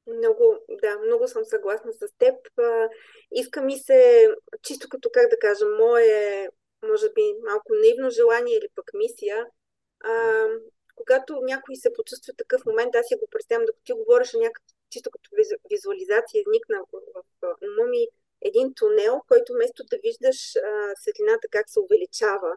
Много, 0.08 0.44
да, 0.82 1.00
много 1.06 1.28
съм 1.28 1.46
съгласна 1.46 1.94
с 1.94 2.00
теб. 2.18 2.36
Иска 3.32 3.62
ми 3.62 3.78
се, 3.78 4.28
чисто 4.62 4.88
като, 4.90 5.10
как 5.14 5.30
да 5.30 5.40
кажа, 5.40 5.66
мое, 5.80 6.48
може 6.90 7.10
би, 7.16 7.22
малко 7.48 7.74
наивно 7.82 8.10
желание 8.10 8.58
или 8.58 8.68
пък 8.76 8.86
мисия, 8.94 9.48
когато 11.00 11.32
някой 11.52 11.76
се 11.76 11.94
почувства 11.94 12.34
такъв 12.38 12.66
момент, 12.66 12.96
аз 12.96 13.06
си 13.08 13.16
го 13.16 13.28
представям, 13.32 13.66
докато 13.66 13.86
ти 13.86 13.94
говориш 13.94 14.34
някакъв, 14.34 14.64
чисто 14.90 15.12
като 15.12 15.30
визуализация, 15.72 16.42
изникна 16.42 16.78
в, 16.94 17.00
в, 17.42 17.46
ума 17.68 17.86
ми 17.90 18.04
един 18.42 18.74
тунел, 18.74 19.22
който 19.28 19.54
вместо 19.54 19.84
да 19.92 19.98
виждаш 20.04 20.56
а, 20.56 20.96
светлината 21.02 21.48
как 21.52 21.70
се 21.70 21.80
увеличава, 21.80 22.52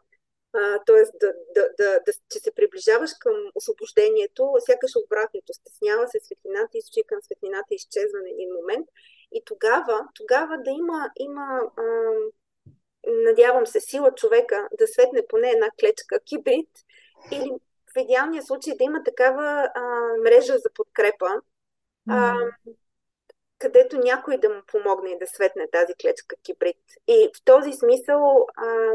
т.е. 0.86 1.02
Да, 1.20 1.32
да, 1.54 1.68
да, 1.78 2.00
да, 2.06 2.12
че 2.30 2.38
се 2.38 2.54
приближаваш 2.54 3.10
към 3.20 3.36
освобождението, 3.54 4.54
сякаш 4.58 4.92
обратното. 5.04 5.52
Стеснява 5.52 6.08
се 6.08 6.20
светлината, 6.20 6.78
изчи 6.78 7.02
към 7.06 7.18
светлината, 7.22 7.74
изчезва 7.74 8.18
на 8.22 8.30
един 8.30 8.50
момент. 8.58 8.86
И 9.32 9.42
тогава, 9.44 10.08
тогава 10.14 10.56
да 10.58 10.70
има, 10.70 11.10
има 11.18 11.46
а, 11.76 11.84
надявам 13.06 13.66
се, 13.66 13.80
сила 13.80 14.14
човека 14.14 14.68
да 14.78 14.86
светне 14.86 15.26
поне 15.28 15.50
една 15.50 15.70
клечка 15.80 16.20
кибрид 16.20 16.70
или 17.32 17.50
в 17.96 18.00
идеалния 18.00 18.42
случай 18.42 18.76
да 18.76 18.84
има 18.84 19.02
такава 19.02 19.70
а, 19.74 19.82
мрежа 20.22 20.58
за 20.58 20.70
подкрепа, 20.74 21.28
а, 22.08 22.34
където 23.58 23.98
някой 23.98 24.38
да 24.38 24.48
му 24.48 24.62
помогне 24.66 25.10
и 25.10 25.18
да 25.18 25.26
светне 25.26 25.70
тази 25.70 25.94
клечка 26.02 26.36
кибрид. 26.42 26.76
И 27.06 27.30
в 27.36 27.44
този 27.44 27.72
смисъл 27.72 28.46
а, 28.56 28.92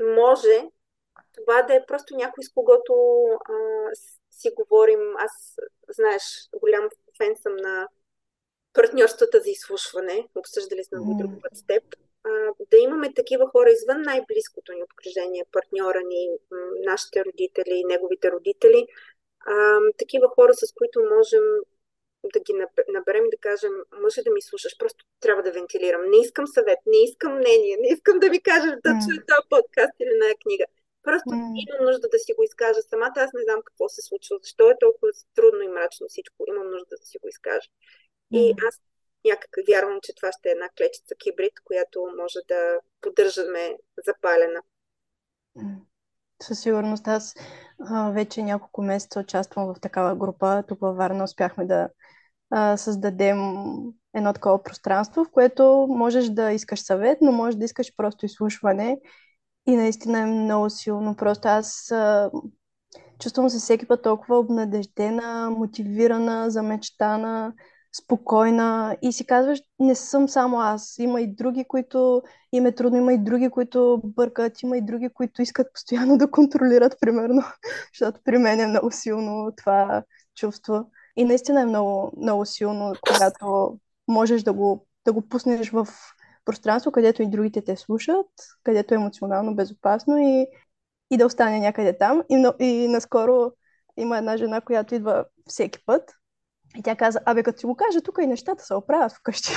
може 0.00 0.68
това 1.32 1.62
да 1.62 1.74
е 1.74 1.86
просто 1.86 2.16
някой, 2.16 2.44
с 2.44 2.52
когото 2.52 3.24
а, 3.44 3.54
си 4.30 4.50
говорим. 4.56 5.16
Аз, 5.18 5.56
знаеш, 5.88 6.22
голям 6.60 6.88
фен 7.16 7.36
съм 7.36 7.56
на 7.56 7.88
партньорствата 8.72 9.40
за 9.40 9.50
изслушване. 9.50 10.28
Обсъждали 10.34 10.84
сме 10.84 10.98
го 10.98 11.16
друг 11.18 11.32
път 11.42 11.56
с 11.56 11.66
теб. 11.66 11.82
Да 12.70 12.78
имаме 12.78 13.14
такива 13.14 13.46
хора 13.46 13.70
извън 13.70 14.02
най-близкото 14.02 14.72
ни 14.72 14.82
обкръжение, 14.82 15.44
партньора 15.52 16.00
ни, 16.06 16.28
нашите 16.84 17.24
родители, 17.24 17.84
неговите 17.84 18.30
родители. 18.30 18.86
А, 19.46 19.78
такива 19.98 20.28
хора, 20.28 20.54
с 20.54 20.72
които 20.72 21.00
можем 21.16 21.42
да 22.34 22.40
ги 22.40 22.52
наберем 22.88 23.24
и 23.24 23.30
да 23.30 23.36
кажем, 23.36 23.72
може 24.02 24.22
да 24.22 24.30
ми 24.30 24.42
слушаш, 24.42 24.78
просто 24.78 25.04
трябва 25.20 25.42
да 25.42 25.52
вентилирам. 25.52 26.10
Не 26.10 26.18
искам 26.20 26.46
съвет, 26.46 26.78
не 26.86 27.04
искам 27.04 27.32
мнение, 27.36 27.76
не 27.80 27.88
искам 27.88 28.18
да 28.18 28.28
ми 28.30 28.42
кажеш 28.42 28.70
да 28.84 28.90
чуя 29.02 29.20
този 29.26 29.48
подкаст 29.50 29.94
или 30.00 30.14
на 30.18 30.34
книга. 30.42 30.64
Просто 31.02 31.30
mm. 31.30 31.52
имам 31.62 31.84
нужда 31.88 32.08
да 32.08 32.18
си 32.18 32.32
го 32.32 32.42
изкажа 32.42 32.82
самата. 32.82 33.16
Аз 33.16 33.32
не 33.32 33.42
знам 33.42 33.60
какво 33.64 33.88
се 33.88 34.02
случва, 34.02 34.38
защо 34.42 34.70
е 34.70 34.80
толкова 34.80 35.08
трудно 35.34 35.60
и 35.62 35.68
мрачно 35.68 36.08
всичко. 36.08 36.44
Имам 36.48 36.70
нужда 36.70 36.96
да 37.00 37.06
си 37.06 37.18
го 37.18 37.28
изкажа. 37.28 37.68
Mm. 38.32 38.38
И 38.38 38.54
аз 38.68 38.80
някак 39.24 39.50
вярвам, 39.68 39.98
че 40.02 40.14
това 40.14 40.32
ще 40.32 40.48
е 40.48 40.52
една 40.52 40.68
клечица 40.78 41.14
кибрид, 41.14 41.52
която 41.64 42.00
може 42.18 42.38
да 42.48 42.78
поддържаме 43.00 43.76
запалена. 44.06 44.62
Със 46.42 46.60
сигурност 46.60 47.08
аз 47.08 47.34
а, 47.90 48.10
вече 48.10 48.42
няколко 48.42 48.82
месеца 48.82 49.20
участвам 49.20 49.74
в 49.74 49.80
такава 49.80 50.16
група. 50.16 50.64
Тук 50.68 50.80
във 50.80 50.96
Варна 50.96 51.24
успяхме 51.24 51.66
да 51.66 51.88
а, 52.50 52.76
създадем 52.76 53.38
едно 54.14 54.32
такова 54.32 54.62
пространство, 54.62 55.24
в 55.24 55.30
което 55.30 55.86
можеш 55.90 56.28
да 56.28 56.52
искаш 56.52 56.80
съвет, 56.80 57.18
но 57.20 57.32
можеш 57.32 57.54
да 57.54 57.64
искаш 57.64 57.96
просто 57.96 58.26
изслушване. 58.26 58.98
И 59.66 59.76
наистина 59.76 60.18
е 60.18 60.26
много 60.26 60.70
силно. 60.70 61.16
Просто 61.16 61.48
аз 61.48 61.90
а, 61.90 62.30
чувствам 63.18 63.50
се 63.50 63.58
всеки 63.58 63.88
път 63.88 64.02
толкова 64.02 64.38
обнадеждена, 64.38 65.50
мотивирана, 65.50 66.50
замечтана, 66.50 67.52
спокойна 67.92 68.96
и 69.02 69.12
си 69.12 69.26
казваш, 69.26 69.58
не 69.78 69.94
съм 69.94 70.28
само 70.28 70.60
аз. 70.60 70.98
Има 70.98 71.20
и 71.20 71.34
други, 71.34 71.64
които 71.64 72.22
им 72.52 72.66
е 72.66 72.72
трудно, 72.72 72.98
има 72.98 73.12
и 73.12 73.18
други, 73.18 73.50
които 73.50 74.00
бъркат, 74.04 74.62
има 74.62 74.76
и 74.76 74.80
други, 74.80 75.08
които 75.08 75.42
искат 75.42 75.72
постоянно 75.74 76.18
да 76.18 76.30
контролират, 76.30 76.96
примерно, 77.00 77.42
защото 77.94 78.20
при 78.24 78.38
мен 78.38 78.60
е 78.60 78.66
много 78.66 78.90
силно 78.90 79.52
това 79.56 80.02
чувство. 80.36 80.90
И 81.16 81.24
наистина 81.24 81.60
е 81.60 81.66
много, 81.66 82.12
много 82.16 82.46
силно, 82.46 82.92
когато 83.08 83.78
можеш 84.08 84.42
да 84.42 84.52
го, 84.52 84.86
да 85.04 85.12
го 85.12 85.28
пуснеш 85.28 85.70
в 85.70 85.88
пространство, 86.44 86.92
където 86.92 87.22
и 87.22 87.30
другите 87.30 87.64
те 87.64 87.76
слушат, 87.76 88.26
където 88.62 88.94
е 88.94 88.96
емоционално 88.96 89.54
безопасно 89.54 90.18
и, 90.18 90.46
и 91.10 91.16
да 91.16 91.26
остане 91.26 91.60
някъде 91.60 91.98
там. 91.98 92.22
И, 92.30 92.52
и 92.58 92.88
наскоро 92.88 93.52
има 93.96 94.18
една 94.18 94.36
жена, 94.36 94.60
която 94.60 94.94
идва 94.94 95.24
всеки 95.46 95.84
път 95.86 96.19
и 96.78 96.82
тя 96.82 96.96
каза, 96.96 97.20
абе, 97.24 97.42
като 97.42 97.58
си 97.58 97.66
го 97.66 97.76
кажа, 97.76 98.00
тук 98.00 98.18
и 98.20 98.26
нещата 98.26 98.64
се 98.64 98.74
оправят 98.74 99.12
вкъщи. 99.12 99.50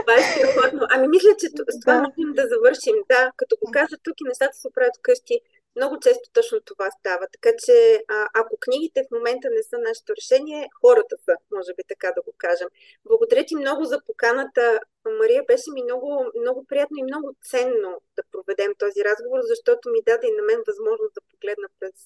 Това 0.00 0.14
е 0.14 0.22
страхотно. 0.22 0.86
Ами 0.90 1.08
мисля, 1.08 1.30
че 1.38 1.46
с 1.48 1.80
това 1.80 1.94
да. 1.94 2.00
можем 2.00 2.34
да 2.34 2.46
завършим. 2.48 2.96
Да, 3.08 3.30
като 3.36 3.56
го 3.64 3.70
кажа 3.72 3.96
тук 4.02 4.14
и 4.20 4.28
нещата 4.28 4.56
се 4.56 4.68
оправят 4.68 4.96
вкъщи, 4.98 5.40
много 5.76 6.00
често 6.00 6.30
точно 6.32 6.60
това 6.60 6.90
става. 6.90 7.26
Така 7.32 7.50
че, 7.64 8.04
а, 8.08 8.28
ако 8.34 8.56
книгите 8.60 9.02
в 9.02 9.14
момента 9.16 9.48
не 9.50 9.62
са 9.62 9.76
нашето 9.78 10.12
решение, 10.16 10.68
хората 10.80 11.16
са, 11.24 11.32
може 11.54 11.74
би 11.76 11.82
така 11.88 12.12
да 12.16 12.22
го 12.22 12.32
кажем. 12.38 12.68
Благодаря 13.04 13.44
ти 13.46 13.56
много 13.56 13.84
за 13.84 13.98
поканата. 14.06 14.80
Мария, 15.20 15.42
беше 15.46 15.70
ми 15.74 15.82
много, 15.82 16.26
много 16.40 16.64
приятно 16.64 16.96
и 16.98 17.08
много 17.10 17.34
ценно 17.50 17.90
да 18.16 18.22
проведем 18.32 18.72
този 18.78 19.04
разговор, 19.04 19.40
защото 19.42 19.90
ми 19.90 20.00
даде 20.06 20.26
и 20.26 20.36
на 20.38 20.42
мен 20.42 20.60
възможност 20.66 21.14
да 21.14 21.20
погледна 21.30 21.68
през 21.80 21.98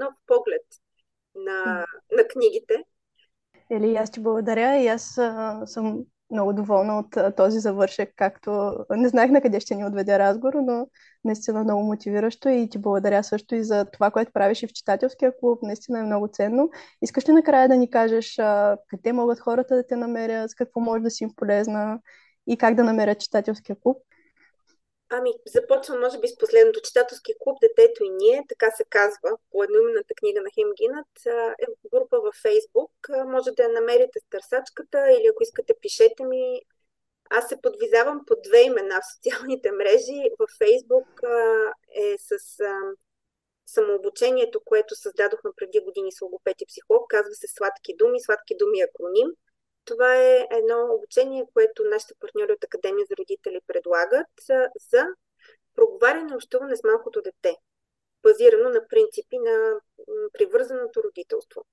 нов 0.00 0.14
поглед 0.26 0.66
на, 1.34 1.86
на 2.12 2.24
книгите. 2.28 2.84
Ели, 3.70 3.96
аз 3.96 4.10
ти 4.10 4.20
благодаря 4.20 4.76
и 4.76 4.86
аз 4.86 5.18
а, 5.18 5.62
съм 5.66 5.98
много 6.30 6.52
доволна 6.52 6.98
от 6.98 7.16
а, 7.16 7.34
този 7.34 7.58
завършек, 7.60 8.12
както 8.16 8.74
не 8.90 9.08
знаех 9.08 9.30
на 9.30 9.40
къде 9.40 9.60
ще 9.60 9.74
ни 9.74 9.84
отведе 9.84 10.18
разговор, 10.18 10.54
но 10.54 10.86
наистина 11.24 11.64
много 11.64 11.82
мотивиращо 11.82 12.48
и 12.48 12.68
ти 12.68 12.78
благодаря 12.78 13.24
също 13.24 13.54
и 13.54 13.64
за 13.64 13.84
това, 13.84 14.10
което 14.10 14.32
правиш 14.32 14.62
и 14.62 14.66
в 14.66 14.72
читателския 14.72 15.32
клуб. 15.40 15.58
Наистина 15.62 15.98
е 15.98 16.02
много 16.02 16.28
ценно. 16.32 16.70
Искаш 17.02 17.28
ли 17.28 17.32
накрая 17.32 17.68
да 17.68 17.76
ни 17.76 17.90
кажеш 17.90 18.38
а, 18.38 18.76
къде 18.88 19.12
могат 19.12 19.40
хората 19.40 19.76
да 19.76 19.86
те 19.86 19.96
намерят, 19.96 20.50
с 20.50 20.54
какво 20.54 20.80
може 20.80 21.02
да 21.02 21.10
си 21.10 21.24
им 21.24 21.30
полезна 21.36 22.00
и 22.46 22.56
как 22.56 22.74
да 22.74 22.84
намерят 22.84 23.20
читателския 23.20 23.76
клуб? 23.82 23.96
Ами, 25.12 25.32
започвам, 25.46 26.00
може 26.00 26.18
би, 26.18 26.28
с 26.28 26.38
последното. 26.38 26.80
Читателски 26.80 27.32
клуб 27.40 27.58
Детето 27.60 28.04
и 28.04 28.10
ние, 28.10 28.44
така 28.48 28.70
се 28.70 28.84
казва, 28.84 29.30
по 29.50 29.64
едноименната 29.64 30.14
книга 30.14 30.40
на 30.40 30.50
Хемгинът, 30.54 31.26
е 31.58 31.66
група 31.94 32.20
във 32.20 32.34
Фейсбук. 32.42 32.92
Може 33.26 33.50
да 33.50 33.62
я 33.62 33.68
намерите 33.68 34.18
с 34.20 34.28
търсачката 34.30 35.10
или 35.12 35.26
ако 35.30 35.42
искате, 35.42 35.74
пишете 35.82 36.24
ми. 36.24 36.60
Аз 37.30 37.48
се 37.48 37.60
подвизавам 37.62 38.20
по 38.26 38.34
две 38.44 38.62
имена 38.62 39.00
в 39.00 39.14
социалните 39.14 39.72
мрежи. 39.72 40.30
В 40.38 40.46
Фейсбук 40.58 41.20
е 41.94 42.16
с 42.18 42.38
самообучението, 43.66 44.60
което 44.64 44.94
създадохме 44.94 45.50
преди 45.56 45.80
години 45.80 46.12
с 46.12 46.20
логопед 46.20 46.60
и 46.60 46.66
психолог. 46.66 47.10
Казва 47.10 47.34
се 47.34 47.46
Сладки 47.46 47.96
думи. 47.96 48.20
Сладки 48.20 48.56
думи 48.56 48.80
е 48.80 48.84
акроним. 48.84 49.28
Това 49.84 50.16
е 50.16 50.46
едно 50.50 50.94
обучение, 50.94 51.46
което 51.52 51.84
нашите 51.84 52.14
партньори 52.20 52.52
от 52.52 52.64
Академия 52.64 53.06
за 53.10 53.16
родители 53.18 53.60
предлагат 53.66 54.26
за 54.90 55.06
проговаряне 55.74 56.32
и 56.32 56.36
общуване 56.36 56.76
с 56.76 56.84
малкото 56.84 57.22
дете, 57.22 57.56
базирано 58.22 58.68
на 58.68 58.88
принципи 58.88 59.38
на 59.38 59.80
привързаното 60.32 61.02
родителство. 61.02 61.64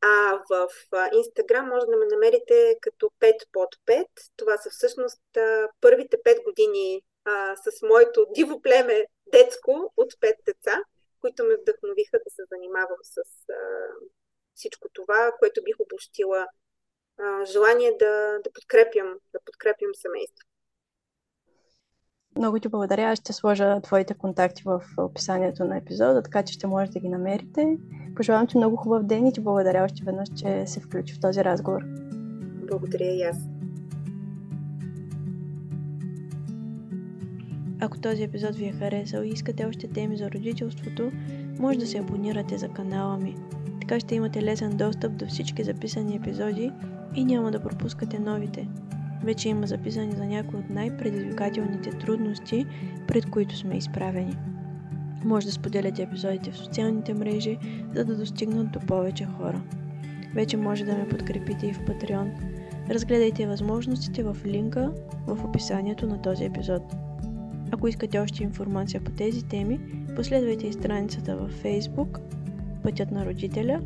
А 0.00 0.42
в 0.50 0.68
Инстаграм 1.12 1.68
може 1.68 1.86
да 1.86 1.96
ме 1.96 2.06
намерите 2.06 2.76
като 2.80 3.10
5 3.20 3.34
под 3.52 3.68
5. 3.86 4.06
Това 4.36 4.56
са 4.56 4.70
всъщност 4.70 5.22
първите 5.80 6.16
5 6.16 6.44
години 6.44 7.02
а, 7.24 7.56
с 7.56 7.82
моето 7.82 8.26
диво 8.30 8.62
племе 8.62 9.06
детско 9.32 9.92
от 9.96 10.12
5 10.12 10.34
деца, 10.44 10.82
които 11.20 11.44
ме 11.44 11.56
вдъхновиха 11.56 12.18
да 12.24 12.30
се 12.30 12.42
занимавам 12.52 12.98
с 13.02 13.16
а, 13.50 13.54
всичко 14.54 14.88
това, 14.92 15.32
което 15.38 15.62
бих 15.62 15.80
обощила 15.80 16.46
а, 17.18 17.44
желание 17.44 17.90
да, 17.98 18.38
да 18.44 18.50
подкрепям, 18.54 19.08
да 19.32 19.38
подкрепям 19.46 19.90
семейство. 19.94 20.44
Много 22.36 22.58
ти 22.58 22.68
благодаря. 22.68 23.02
Аз 23.02 23.18
ще 23.18 23.32
сложа 23.32 23.80
твоите 23.80 24.14
контакти 24.14 24.62
в 24.66 24.82
описанието 24.98 25.64
на 25.64 25.76
епизода, 25.76 26.22
така 26.22 26.42
че 26.42 26.52
ще 26.52 26.66
можете 26.66 26.92
да 26.92 27.00
ги 27.00 27.08
намерите. 27.08 27.78
Пожелавам 28.16 28.46
ти 28.46 28.56
много 28.56 28.76
хубав 28.76 29.02
ден 29.02 29.26
и 29.26 29.32
ти 29.32 29.40
благодаря 29.40 29.84
още 29.84 30.04
веднъж, 30.04 30.28
че 30.36 30.66
се 30.66 30.80
включи 30.80 31.14
в 31.14 31.20
този 31.20 31.44
разговор. 31.44 31.80
Благодаря 32.68 33.04
и 33.04 33.22
аз. 33.22 33.36
Ако 37.80 38.00
този 38.00 38.22
епизод 38.22 38.56
ви 38.56 38.66
е 38.66 38.72
харесал 38.72 39.22
и 39.22 39.28
искате 39.28 39.64
още 39.64 39.88
теми 39.88 40.16
за 40.16 40.30
родителството, 40.30 41.12
може 41.58 41.78
да 41.78 41.86
се 41.86 41.98
абонирате 41.98 42.58
за 42.58 42.68
канала 42.68 43.16
ми. 43.18 43.36
Така 43.80 44.00
ще 44.00 44.14
имате 44.14 44.42
лесен 44.42 44.76
достъп 44.76 45.16
до 45.16 45.26
всички 45.26 45.64
записани 45.64 46.16
епизоди 46.16 46.72
и 47.14 47.24
няма 47.24 47.50
да 47.50 47.60
пропускате 47.60 48.18
новите. 48.18 48.68
Вече 49.24 49.48
има 49.48 49.66
записани 49.66 50.12
за 50.12 50.24
някои 50.24 50.58
от 50.58 50.70
най-предизвикателните 50.70 51.90
трудности, 51.90 52.66
пред 53.08 53.30
които 53.30 53.56
сме 53.56 53.76
изправени. 53.76 54.36
Може 55.24 55.46
да 55.46 55.52
споделяте 55.52 56.02
епизодите 56.02 56.50
в 56.50 56.56
социалните 56.56 57.14
мрежи, 57.14 57.58
за 57.94 58.04
да 58.04 58.16
достигнат 58.16 58.72
до 58.72 58.80
повече 58.80 59.24
хора. 59.24 59.62
Вече 60.34 60.56
може 60.56 60.84
да 60.84 60.96
ме 60.96 61.08
подкрепите 61.08 61.66
и 61.66 61.72
в 61.72 61.80
Patreon. 61.80 62.30
Разгледайте 62.90 63.46
възможностите 63.46 64.22
в 64.22 64.36
линка 64.46 64.92
в 65.26 65.44
описанието 65.44 66.06
на 66.06 66.22
този 66.22 66.44
епизод. 66.44 66.82
Ако 67.70 67.88
искате 67.88 68.18
още 68.18 68.42
информация 68.42 69.00
по 69.00 69.10
тези 69.10 69.44
теми, 69.44 69.80
последвайте 70.16 70.66
и 70.66 70.72
страницата 70.72 71.36
във 71.36 71.62
Facebook 71.62 72.18
Пътят 72.82 73.10
на 73.10 73.26
родителя 73.26 73.80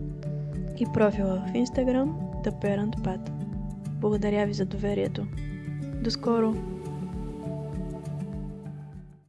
и 0.78 0.86
профила 0.94 1.44
в 1.46 1.52
Instagram 1.52 2.27
The 2.42 2.50
Parent 2.62 3.00
Path. 3.00 3.30
Благодаря 4.00 4.46
ви 4.46 4.52
за 4.52 4.64
доверието. 4.64 5.26
До 6.02 6.10
скоро! 6.10 6.77